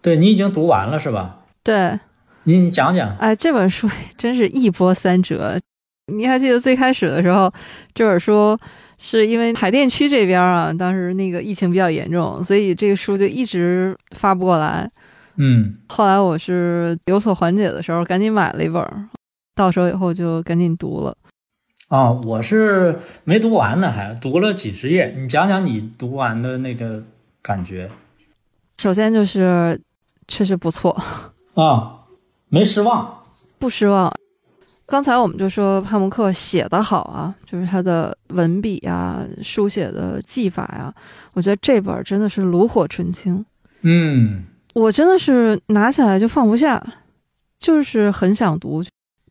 [0.03, 1.45] 对你已经读完了是吧？
[1.63, 2.01] 对，
[2.43, 3.17] 你你讲讲。
[3.19, 5.57] 哎，这本书真是一波三折。
[6.09, 7.53] 你还记得最开始的时候，
[7.95, 8.59] 这本书
[8.99, 14.91] 是因为海淀区这边啊，当时那个疫情比较严重，所以这个书就一直发不过来。
[15.37, 19.09] 嗯后来我是有所缓解的时候，赶紧买了一本儿，
[19.55, 21.17] 到手以后就赶紧读了。
[21.89, 25.15] 啊，我是没读完呢，还读了几十页。
[25.17, 27.03] 你讲讲你读完的那个
[27.41, 27.89] 感觉
[28.79, 29.81] 首先就是
[30.27, 30.91] 确实不错，
[31.55, 32.01] 啊？
[32.49, 33.23] 没失望。
[33.59, 34.13] 不失望。
[34.91, 40.93] 刚才我们就说帕慕克写得好啊，就是他的文笔啊、书写的技法呀、
[41.35, 43.45] 我觉得这本真的是炉火纯青。
[43.83, 46.83] 嗯我真的是拿起来就放不下，
[47.59, 48.83] 就是很想读，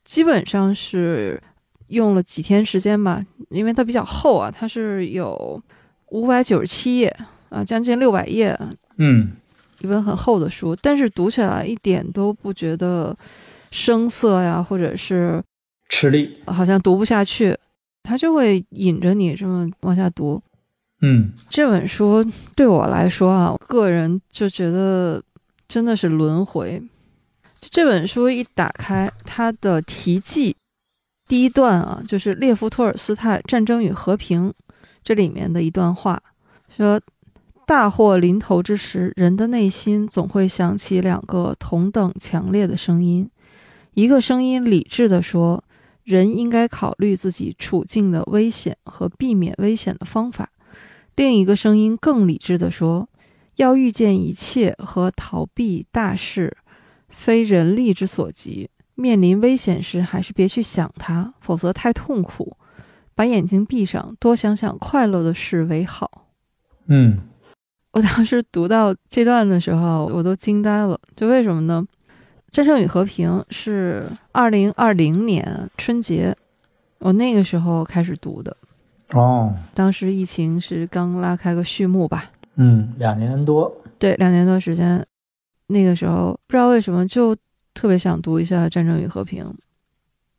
[0.04, 1.42] 基本上是
[1.88, 5.60] 用了几天时间吧，因为它比较厚啊，它是有
[6.10, 7.12] 五百九十七页
[7.50, 8.56] 啊，将近六百页，
[8.98, 9.32] 嗯
[9.80, 13.16] 一本很厚的书，但是读起来一点都不觉得
[13.72, 15.44] 生涩呀，或者是
[15.90, 16.38] 吃力。
[16.46, 17.58] 好像读不下去，
[18.04, 20.42] 他就会引着你这么往下读。
[21.02, 25.22] 嗯这本书对我来说啊，个人就觉得
[25.68, 26.82] 真的是轮回。
[27.60, 30.56] 就这本书一打开，它的题记
[31.28, 34.50] 第一段啊，就是列夫·托尔斯泰《战争与和平》
[35.04, 36.22] 这里面的一段话，
[36.76, 37.02] 说
[37.66, 43.30] ：“大祸临头之时，人的内心总会响起两个同等强烈的声音，
[43.98, 45.64] 一个声音理智地说，
[46.04, 50.52] 人应该考虑自己处境的危险和避免危险的方法。”
[51.18, 53.10] 另一个声音更理智地说
[53.58, 56.56] ：“要预见一切和逃避大事，
[57.10, 58.70] 非人力之所及。
[58.94, 62.56] 面临危险时，还是别去想它，否则太痛苦。
[63.16, 66.28] 把眼睛闭上，多想想快乐的事为好。
[66.86, 67.18] 嗯”
[67.94, 71.00] 我当时读到这段的时候，我都惊呆了。
[71.16, 71.84] 就为什么呢？
[72.58, 76.36] 《战胜与和平》是二零二零年春节，
[76.98, 78.58] 我那个时候开始读的。
[79.12, 83.72] 哦当时疫情是刚拉开个序幕吧，嗯，两年多。
[84.00, 85.06] 对，两年多时间，
[85.68, 87.36] 那个时候不知道为什么就
[87.76, 89.46] 特别想读一下《战争与和平》，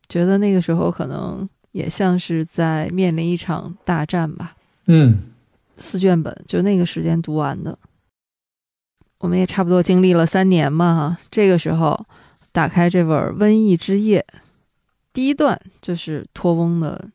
[0.09, 4.57] 觉得那个时候可能也像是在面临一场大战吧。
[4.87, 5.19] 嗯
[5.77, 7.79] 四卷本就那个时间读完的，
[9.19, 11.17] 我们也差不多经历了三年嘛哈。
[11.29, 12.05] 这个时候
[12.51, 14.25] 打开这本《瘟疫之夜》，
[15.13, 17.05] 第一段就是托翁的《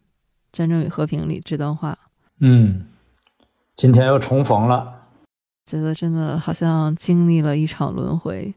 [0.53, 1.99] 战争与和平》里这段话，
[2.41, 2.87] 嗯，
[3.77, 5.03] 今天又重逢了。
[5.67, 8.55] 觉得真的好像经历了一场轮回。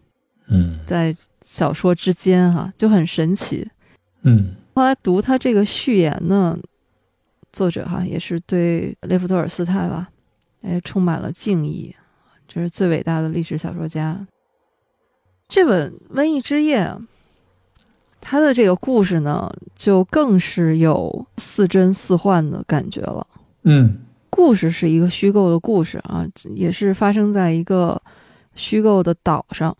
[0.50, 3.70] 嗯在小说之间哈、就很神奇。
[4.22, 6.58] 嗯后来读他这个序言呢，
[7.52, 10.10] 作者哈、也是对列夫·托尔斯泰吧，
[10.62, 11.96] 哎，充满了敬意，
[12.58, 14.26] 这是最伟大的历史小说家。
[15.48, 17.00] 这本《瘟疫之夜》啊，
[18.20, 23.28] 他的这个故事呢，就更是有似真似幻的感觉了。
[23.62, 24.00] 嗯
[24.32, 28.02] 故事是一个虚构的故事啊，也是发生在一个
[28.56, 29.78] 虚构的岛上，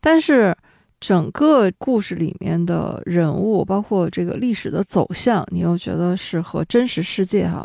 [0.00, 0.56] 但是
[0.98, 7.64] 整个故事里面的人物，包括这个历史的走向，你又觉得是和真实世界哈、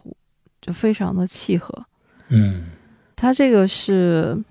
[0.62, 1.74] 就非常的契合。
[2.28, 2.66] 嗯
[3.18, 4.42] 它这个是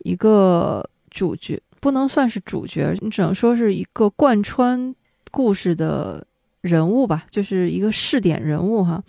[0.00, 4.94] 一个主角，不能算是主角，你只能说是一个贯穿
[5.30, 6.26] 故事的
[6.60, 9.02] 人物吧，就是一个试点人物哈。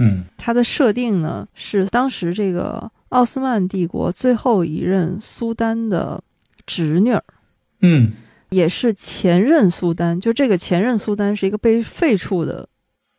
[0.00, 6.22] 嗯它的设定呢是当时这个奥斯曼帝国最后一任苏丹的
[6.64, 7.22] 侄女儿，
[7.80, 8.12] 嗯
[8.48, 10.18] 也是前任苏丹。
[10.18, 12.68] 就这个前任苏丹是一个被废黜的，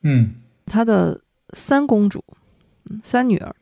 [0.03, 0.33] 嗯
[0.65, 1.19] 他的
[1.53, 2.23] 三公主，
[2.89, 3.53] 嗯三女儿，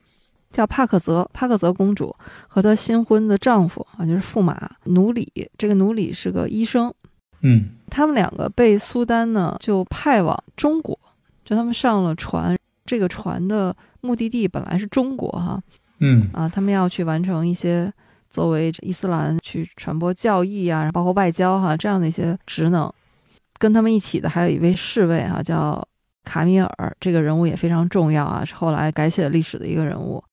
[0.51, 2.15] 叫帕克泽，帕克泽公主
[2.47, 5.31] 和她新婚的丈夫啊，就是驸马努里。
[5.57, 6.93] 这个努里是个医生，
[7.41, 10.97] 嗯他们两个被苏丹呢就派往中国，
[11.45, 15.61] 就他们上了船，这个船的目的地本来是中国哈
[15.99, 17.91] 嗯啊，他们要去完成一些
[18.29, 22.91] 作为伊斯兰去传播教义啊，包括外交哈这样的一些职能。
[23.59, 25.83] 跟他们一起的还有一位侍卫哈，叫
[26.23, 30.23] 卡米尔，这个人物也非常重要啊，是后来改写历史的一个人物。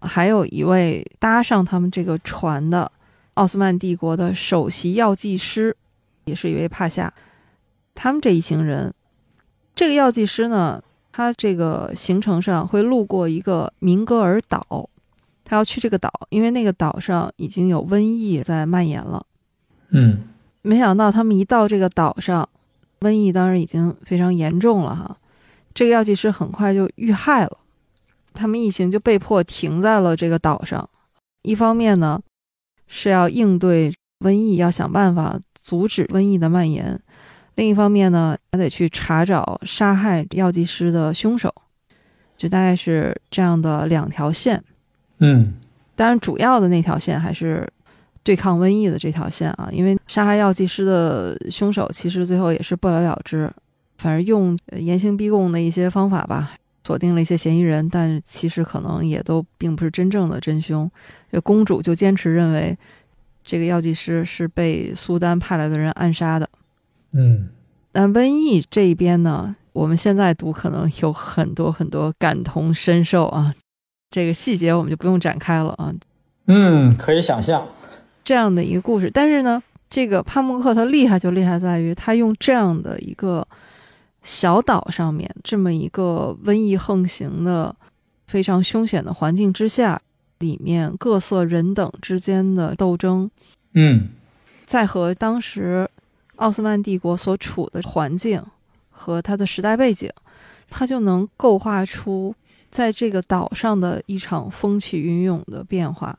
[0.00, 2.90] 还有一位搭上他们这个船的
[3.34, 5.76] 奥斯曼帝国的首席药剂师，
[6.24, 7.12] 也是一位帕夏。
[7.94, 8.92] 他们这一行人，
[9.74, 10.82] 这个药剂师呢，
[11.12, 14.88] 他这个行程上会路过一个明戈尔岛，
[15.44, 19.24] 他要去这个岛，因为那个岛上已经有瘟疫在蔓延了。
[19.90, 20.22] 嗯
[20.62, 22.48] 没想到他们一到这个岛上，
[23.00, 25.16] 瘟疫当然已经非常严重了哈。
[25.74, 27.58] 这个药剂师很快就遇害了，
[28.34, 30.88] 他们一行就被迫停在了这个岛上。
[31.42, 32.20] 一方面呢，
[32.86, 36.96] 是要应对瘟疫，要想办法阻止瘟疫的蔓延；
[37.54, 41.54] 另一方面呢，还得去查找杀害药剂师的凶手。
[42.36, 44.62] 就大概是这样的两条线。
[45.18, 45.54] 嗯
[45.94, 47.68] 当然，主要的那条线还是
[48.22, 53.52] 对抗瘟疫的这条线啊，因为杀害药剂师的凶手其实最后也是不了了之，
[53.98, 56.52] 反正用呃严刑逼供的一些方法吧，
[56.90, 60.90] 锁定了一些嫌疑人，但其实可能也都并不是真正的真凶。
[61.30, 62.76] 这公主就坚持认为
[63.44, 66.48] 这个药剂师是被苏丹派来的人暗杀的。
[67.12, 67.48] 嗯
[67.92, 73.54] 但瘟疫这一边呢，我们现在读可能有很多很多感同身受啊，
[74.10, 75.94] 这个细节我们就不用展开了啊。
[76.46, 77.64] 嗯，可以想象。
[78.24, 79.08] 这样的一个故事。
[79.08, 83.46] 但是呢，这个帕慕克他厉害就厉害在于，他用这样的一个
[84.22, 87.74] 小岛上面这么一个瘟疫横行的
[88.26, 90.00] 非常凶险的环境之下，
[90.38, 93.30] 里面各色人等之间的斗争，
[93.74, 94.10] 嗯
[94.66, 95.88] 再和当时
[96.36, 98.42] 奥斯曼帝国所处的环境
[98.90, 100.10] 和它的时代背景，
[100.68, 102.34] 它就能构画出
[102.70, 106.18] 在这个岛上的一场风起云涌的变化。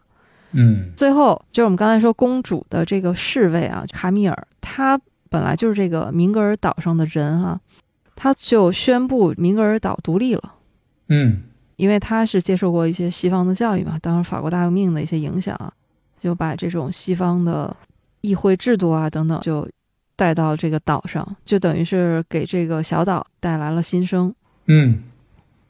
[0.54, 5.00] 嗯最后就是我们刚才说公主的这个侍卫啊，卡米尔，他
[5.30, 7.58] 本来就是这个明格尔岛上的人啊，
[8.24, 10.54] 他就宣布明格尔岛独立了，
[11.08, 11.42] 嗯
[11.76, 15.74] 因为他是接受过一些西方的教育嘛，当时法国大革命的一些影响啊，
[16.20, 17.76] 就把这种西方的
[18.22, 19.68] 议会制度啊等等就
[20.16, 24.32] 带到这个岛上，就等于是给这个小岛带来了新生。
[24.68, 25.02] 嗯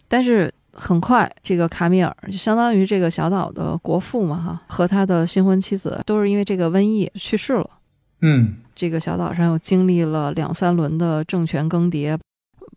[0.10, 7.70] 但是很快，这个卡米尔就相当于这个小岛的国父嘛，哈，和他的新婚妻子都是因为这个瘟疫去世了。
[8.20, 12.20] 嗯这个小岛上又经历了两三轮的政权更迭，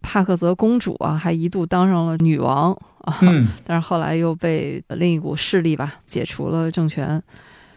[0.04, 7.20] 帕克泽公主啊还一度当上了女王啊，嗯但是后来又被另一股势力吧解除了政权。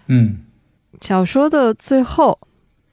[0.08, 0.40] 嗯
[1.00, 2.38] 小说的最后，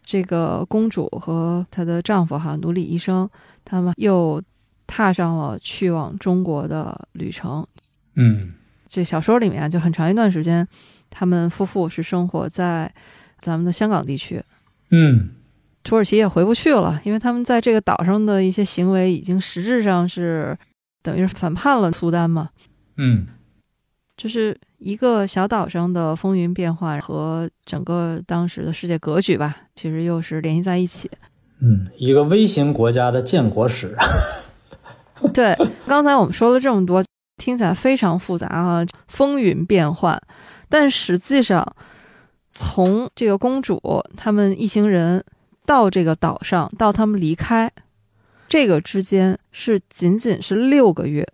[0.04, 3.28] 这个公主和她的丈夫哈奴隶医生，
[3.64, 4.40] 他们又
[4.86, 7.66] 踏上了去往中国的旅程。
[8.14, 8.52] 嗯
[8.86, 10.66] 这小说里面就很长一段时间，
[11.10, 12.92] 他们夫妇是生活在
[13.40, 14.40] 咱们的香港地区。
[14.90, 15.30] 嗯
[15.84, 20.56] 土耳其也回不去了，因为他们在这个岛上的一些行为已经实质上是
[21.02, 22.48] 等于是反叛了苏丹嘛。
[22.96, 23.26] 嗯
[24.16, 31.10] 就是一个小岛上的风云变幻和整个当时的世界格局吧，其实又是联系在一起。
[31.58, 33.96] 嗯，一个微型国家的建国史。
[35.34, 35.56] 对，
[35.86, 37.02] 刚才我们说了这么多，
[37.38, 40.20] 听起来非常复杂啊，风云变幻，
[40.68, 41.66] 但实际上，
[42.52, 43.80] 从这个公主
[44.16, 45.24] 他们一行人
[45.66, 47.70] 到这个岛上，到他们离开，
[48.48, 51.26] 这个之间是仅仅是六个月。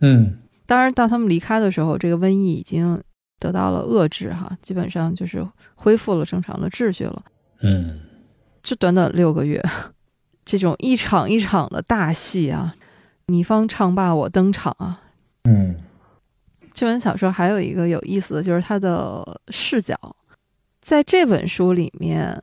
[0.00, 3.00] 嗯当然，到他们离开的时候，这个瘟疫已经
[3.38, 7.24] 得到了遏制，哈，基本上就是恢复了正常的秩序了。
[7.60, 8.00] 嗯
[8.62, 9.62] 就短短六个月，
[10.44, 12.74] 这种一场一场的大戏啊，
[13.26, 15.00] 你方唱罢我登场啊。
[15.44, 15.76] 嗯
[16.74, 19.96] 这本小说还有一个有意思的就是它的视角，
[20.80, 22.42] 在这本书里面，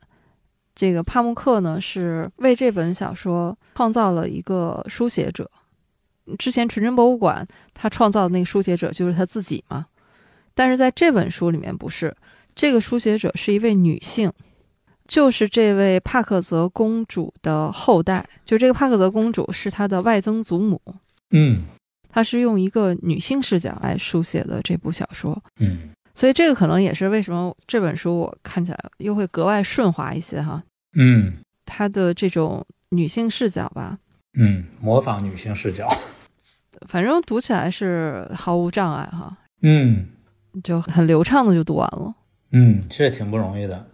[0.74, 5.50] 这个帕慕克呢是为这本小说创造了一个书写者。
[6.38, 9.86] 之前纯真博物馆他创造的那个书写者就是他自己嘛，
[10.54, 12.16] 但是在这本书里面不是，
[12.54, 14.32] 这个书写者是一位女性，
[15.06, 20.80] 就是这位帕克泽公主的后代，就这个帕克泽公主是她的外曾祖母。
[21.30, 21.64] 嗯
[22.08, 30.62] 她是用一个女性视角来书写的这部小说，嗯所以这个可能也是为什么这本书我看起来又会格外顺滑一些哈。
[30.96, 31.34] 嗯
[31.66, 33.98] 它的这种女性视角吧，
[34.38, 35.88] 嗯，模仿女性视角。
[36.88, 40.06] 反正读起来是毫无障碍哈，嗯
[40.62, 42.14] 就很流畅的就读完了。
[42.52, 43.86] 嗯，这挺不容易的。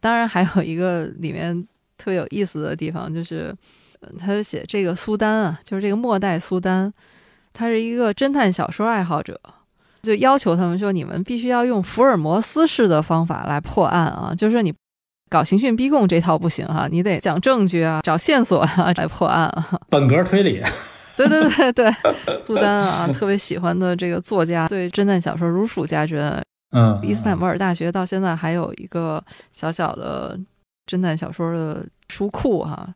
[0.00, 1.66] 当然还有一个里面
[1.96, 3.54] 特别有意思的地方，就是
[4.00, 6.92] 呃他就写这个苏丹啊，就是这个末代苏丹，
[7.52, 9.40] 他是一个侦探小说爱好者，
[10.02, 14.72] 就要求他们说，你们必须要用福尔摩斯式的方法来破案啊，就是你
[15.28, 19.78] 搞刑讯逼供这套不行哈、你得讲证据啊，找线索啊来破案啊。
[19.88, 20.62] 本格推理，
[21.16, 21.94] 对对对对，
[22.44, 26.42] 杜 丹啊，特别喜欢的这个作家，对侦探小说如数家珍。
[26.72, 29.22] 嗯，伊斯坦布尔大学到现在还有一个
[29.52, 30.38] 小小的
[30.86, 32.88] 侦探小说的书库哈、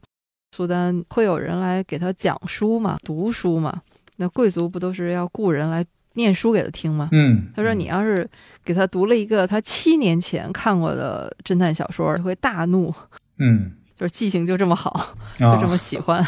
[0.52, 3.82] 苏丹会有人来给他讲书嘛，读书嘛。
[4.16, 5.84] 那贵族不都是要雇人来
[6.14, 7.08] 念书给他听嘛？
[7.12, 8.28] 嗯，他说：“你要是
[8.64, 12.92] 给他读了一个他七年前看过的侦探小说，他会大怒，
[13.38, 16.24] 嗯，就是记性就这么好。”就啊这么喜欢。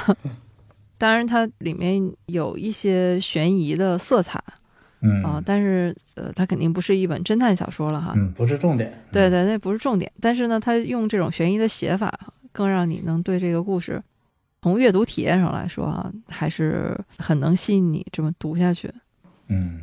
[0.98, 4.42] 当然，它里面有一些悬疑的色彩
[5.02, 8.14] 嗯啊，但是呃，它肯定不是一本侦探小说了哈。
[8.16, 10.10] 嗯，不是重点，对对，那不是重点。
[10.20, 12.12] 但是呢，他用这种悬疑的写法，
[12.50, 14.02] 更让你能对这个故事
[14.62, 18.90] 从阅读体验上来说啊，还是很能吸引你这么读下去。
[19.48, 19.82] 嗯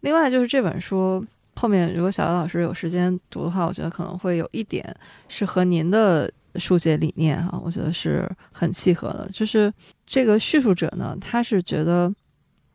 [0.00, 1.24] 另外就是这本书
[1.54, 4.84] 后面，如果小姚老师有时间读的话，我觉得可能会有一点
[5.28, 9.28] 是和您的书写理念哈、我觉得是很契合的。
[9.32, 9.72] 就是
[10.06, 12.12] 这个叙述者呢，他是觉得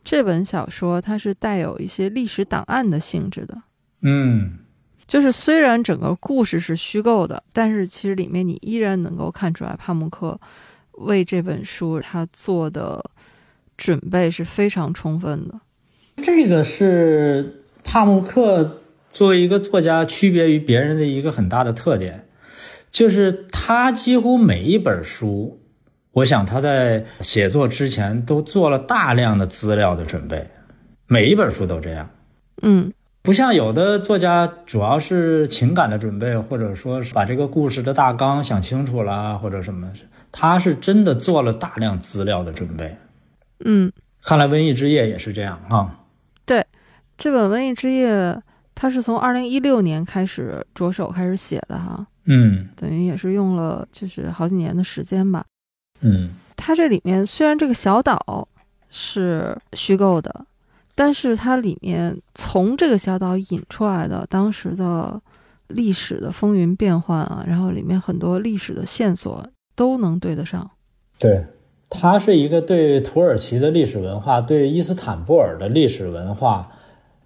[0.04, 3.62] 这本小说它是带有一些历史档案的性质的。
[4.02, 4.60] 嗯
[5.06, 10.40] 就是虽然整个故事是虚构的，但是其实里面你依然能够看出来帕慕克
[10.92, 13.04] 为这本书他做的
[13.76, 15.60] 准备是非常充分的。
[16.24, 22.28] 这个是帕慕克作为一个作家区别于别人的一个很大的特点，
[22.90, 25.60] 就是他几乎每一本书，
[26.12, 30.48] 我想他在写作之前都做了大量的资料的准备，
[31.08, 32.10] 每一本书都这样。
[32.62, 32.92] 嗯
[33.22, 39.92] 不像有的作家主要是情感的准备，或者说是把这个故事的大纲想清楚了，或者什么，
[40.32, 42.96] 他是真的做了大量资料的准备。
[43.66, 43.92] 嗯，
[44.24, 46.00] 看来《瘟疫之夜》也是这样啊。
[47.18, 48.12] 这本《瘟疫之夜》
[48.76, 55.44] 它是从二零一六年开始着手开始写的哈，嗯等于也是用了就是好几年的时间吧。
[56.02, 58.48] 嗯它这里面虽然这个小岛
[58.90, 60.46] 是虚构的，
[60.94, 65.20] 但是它里面从这个小岛引出来的当时的
[65.68, 69.44] 历史的风云变幻啊，然后里面很多历史的线索
[69.76, 70.70] 都能对得上。
[71.18, 71.44] 对，
[71.90, 76.72] 它是一个对土耳其的历史文化、对伊斯坦布尔的历史文化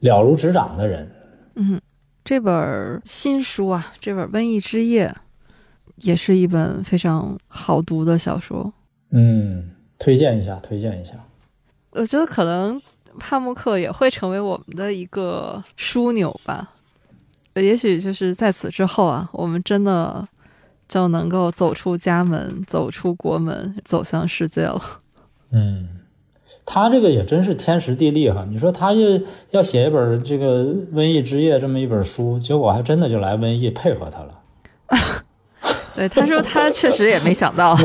[0.02, 1.10] 了如指掌的人。
[1.56, 1.82] 嗯，
[2.24, 5.08] 这本新书啊，这本《瘟疫之夜》
[5.98, 8.72] 也是一本非常好读的小说。
[9.10, 11.14] 嗯，推荐一下，推荐一下。
[11.92, 12.82] 我觉得可能
[13.20, 16.74] 帕慕克也会成为我们的一个枢纽吧。
[17.56, 20.26] 也许就是在此之后啊，我们真的
[20.88, 24.82] 就能够走出家门，走出国门，走向世界了。
[25.52, 25.90] 嗯，
[26.74, 28.46] 他这个也真是天时地利哈。
[28.50, 29.00] 你说他就
[29.50, 30.64] 要写一本这个
[30.94, 34.30] 《瘟疫之夜》这么一本书，结果还真的就来瘟疫配合他了。
[35.98, 37.76] 对，他说他确实也没想到，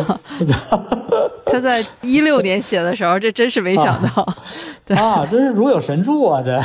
[1.46, 4.34] 他在一六年写的时候，这真是没想到。
[4.86, 6.40] 对啊，真是如有神助啊！
[6.40, 6.56] 这，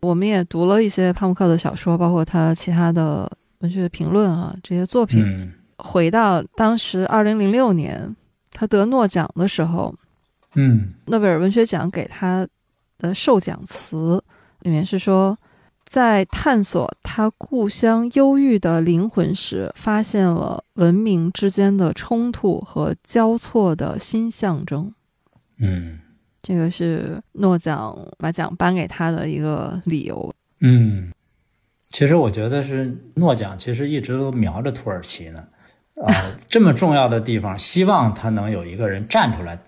[0.00, 5.22] 我们也读了一些帕慕克的小说，包括他其他的文学评论啊，这些作品。
[5.22, 8.16] 嗯回到当时二零零六年
[8.50, 9.94] 他得诺奖的时候，
[10.56, 12.48] 嗯诺贝尔文学奖给他
[12.98, 14.22] 的授奖词
[14.60, 15.38] 里面是说，
[15.84, 24.92] 在探索他故乡忧郁的灵魂时，发现了文明之间的冲突和交错的新象征。
[25.58, 25.98] 嗯
[26.42, 30.32] 这个是诺奖把奖颁给他的一个理由。
[30.60, 31.12] 嗯，
[31.88, 35.44] 其实我觉得是诺奖，其实一直都瞄着土耳其呢。
[36.06, 36.12] 啊、
[36.48, 39.58] 这么重要的地方，希望他能有一个人站出来，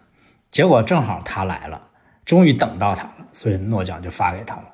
[0.51, 1.81] 结果正好他来了，
[2.25, 4.65] 终于等到他了，所以诺奖就发给他了。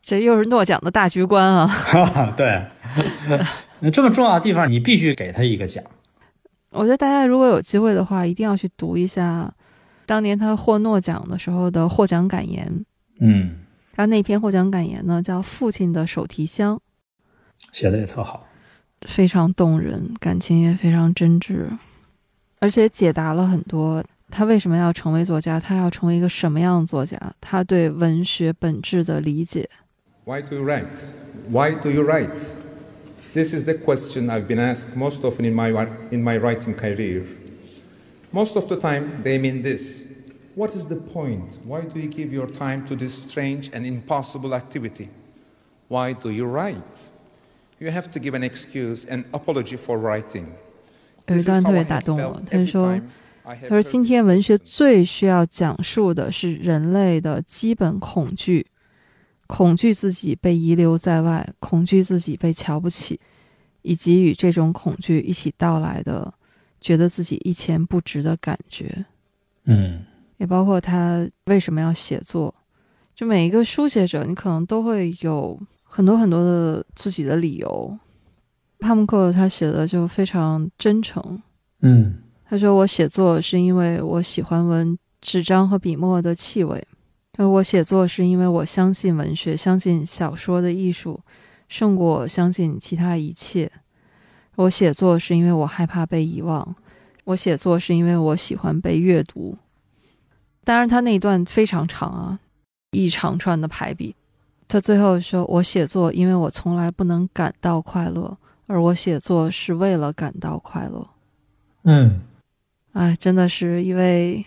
[0.00, 1.68] 这又是诺奖的大局观啊！
[2.36, 2.64] 对，
[3.80, 5.82] 那这么重要的地方，你必须给他一个奖。
[6.70, 9.52] 我觉得大家如果有机会的话，一定要去读一下
[10.04, 12.84] 当年他获诺奖的时候的获奖感言。
[13.18, 13.56] 嗯，
[13.92, 16.76] 他那篇获奖感言呢，叫《父亲的手提箱》，
[17.72, 18.46] 写的也特好。
[19.06, 21.66] 非常动人，感情也非常真挚，
[22.60, 29.69] 而且解答了很多他为什么要成为作家，他要成为一个什么样的作家，他对文学本质的理解。
[30.25, 30.87] Why do you write?
[31.49, 32.37] Why do you write?
[33.33, 35.71] This is the question I've been asked most often in my,
[36.11, 37.23] in my writing career.
[38.31, 40.05] Most of the time, they mean this
[40.55, 41.59] What is the point?
[41.63, 45.09] Why do you give your time to this strange and impossible activity?
[45.87, 47.09] Why do you write?
[47.79, 50.47] You have to give an excuse, an apology for writing.
[51.27, 53.01] 有一 This is 段特 how 别 I 打 have 动我 felt，他是 every 说
[53.54, 58.66] 他说，今天文学最需要讲述的是人类的基本恐惧，
[59.46, 63.20] 恐惧自己被遗留在外，恐惧自己被瞧不起，
[63.82, 66.32] 以及与这种恐惧一起到来的，
[66.80, 69.04] 觉得自己一钱不值的感觉。
[69.64, 70.04] 嗯
[70.38, 72.54] 也包括他为什么要写作。
[73.14, 77.98] 就每一个书写者，你可能都会有很多很多的自己的理由。
[78.78, 81.42] 帕慕克他写的就非常真诚，
[81.80, 82.18] 嗯
[82.48, 86.86] 他说：“我写作是因为我喜欢闻纸张和笔墨的气味。
[87.38, 91.20] 而我写作是因为我相信文学，相信小说的艺术，
[91.68, 93.70] 胜过相信其他一切。
[94.54, 96.74] 我写作是因为我害怕被遗忘。
[97.24, 99.58] 我写作是因为我喜欢被阅读。
[100.64, 102.38] 当然，他那一段非常长啊，
[102.92, 104.14] 一长串的排比。
[104.68, 108.36] 他最后说：“我写作，因为我从来不能感到快乐，
[108.66, 111.06] 而我写作是为了感到快乐。”
[111.82, 112.20] 嗯
[112.96, 114.42] 哎，真的是一位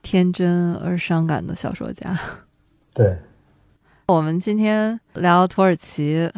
[0.00, 2.16] 天真而伤感的小说家。
[2.94, 3.18] 对，
[4.06, 6.30] 我们今天聊土耳其，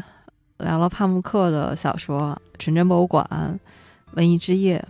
[0.56, 3.28] 聊了帕慕克的小说《纯真博物馆》
[4.16, 4.82] 《文艺之夜》。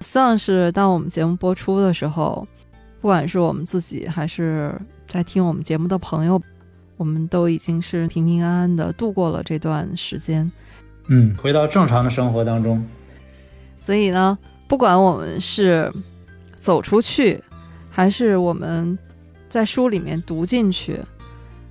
[0.00, 2.46] 算是当我们节目播出的时候，
[3.00, 6.40] 不管是我们自己还是在听我们节目的朋友，
[6.96, 10.48] 我们都已经是平平安安的度过了这段时间。
[11.08, 12.86] 嗯，回到正常的生活当中。
[13.76, 14.38] 所以呢，
[14.68, 15.92] 不管我们是
[16.56, 17.42] 走出去，
[17.90, 18.98] 还是我们
[19.48, 20.98] 在书里面读进去，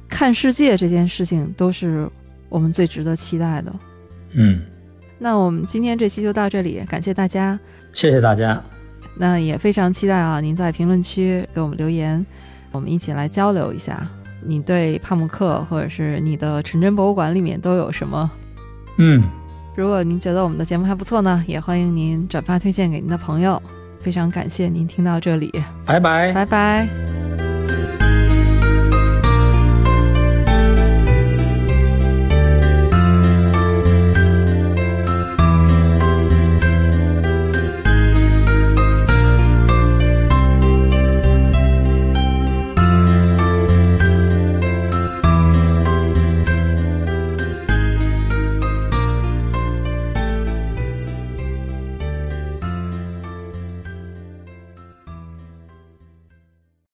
[0.07, 2.09] 看世界这件事情，都是
[2.49, 3.73] 我们最值得期待的。
[4.33, 4.61] 嗯，
[5.19, 7.59] 那我们今天这期就到这里，感谢大家。
[7.93, 8.61] 谢谢大家。
[9.17, 12.25] 那也非常期待啊，您在评论区给我们留言，
[12.71, 14.05] 我们一起来交流一下，
[14.41, 18.29] 你对帕慕克或者是你的纯真博物馆里面都有什么？
[18.97, 19.23] 嗯，
[19.75, 23.61] 如果您觉得我们的节目还不错呢，也欢迎您转发推荐给您的朋友。
[23.99, 25.51] 非常感谢您听到这里，
[25.85, 26.31] 拜拜。
[26.31, 27.44] 拜拜。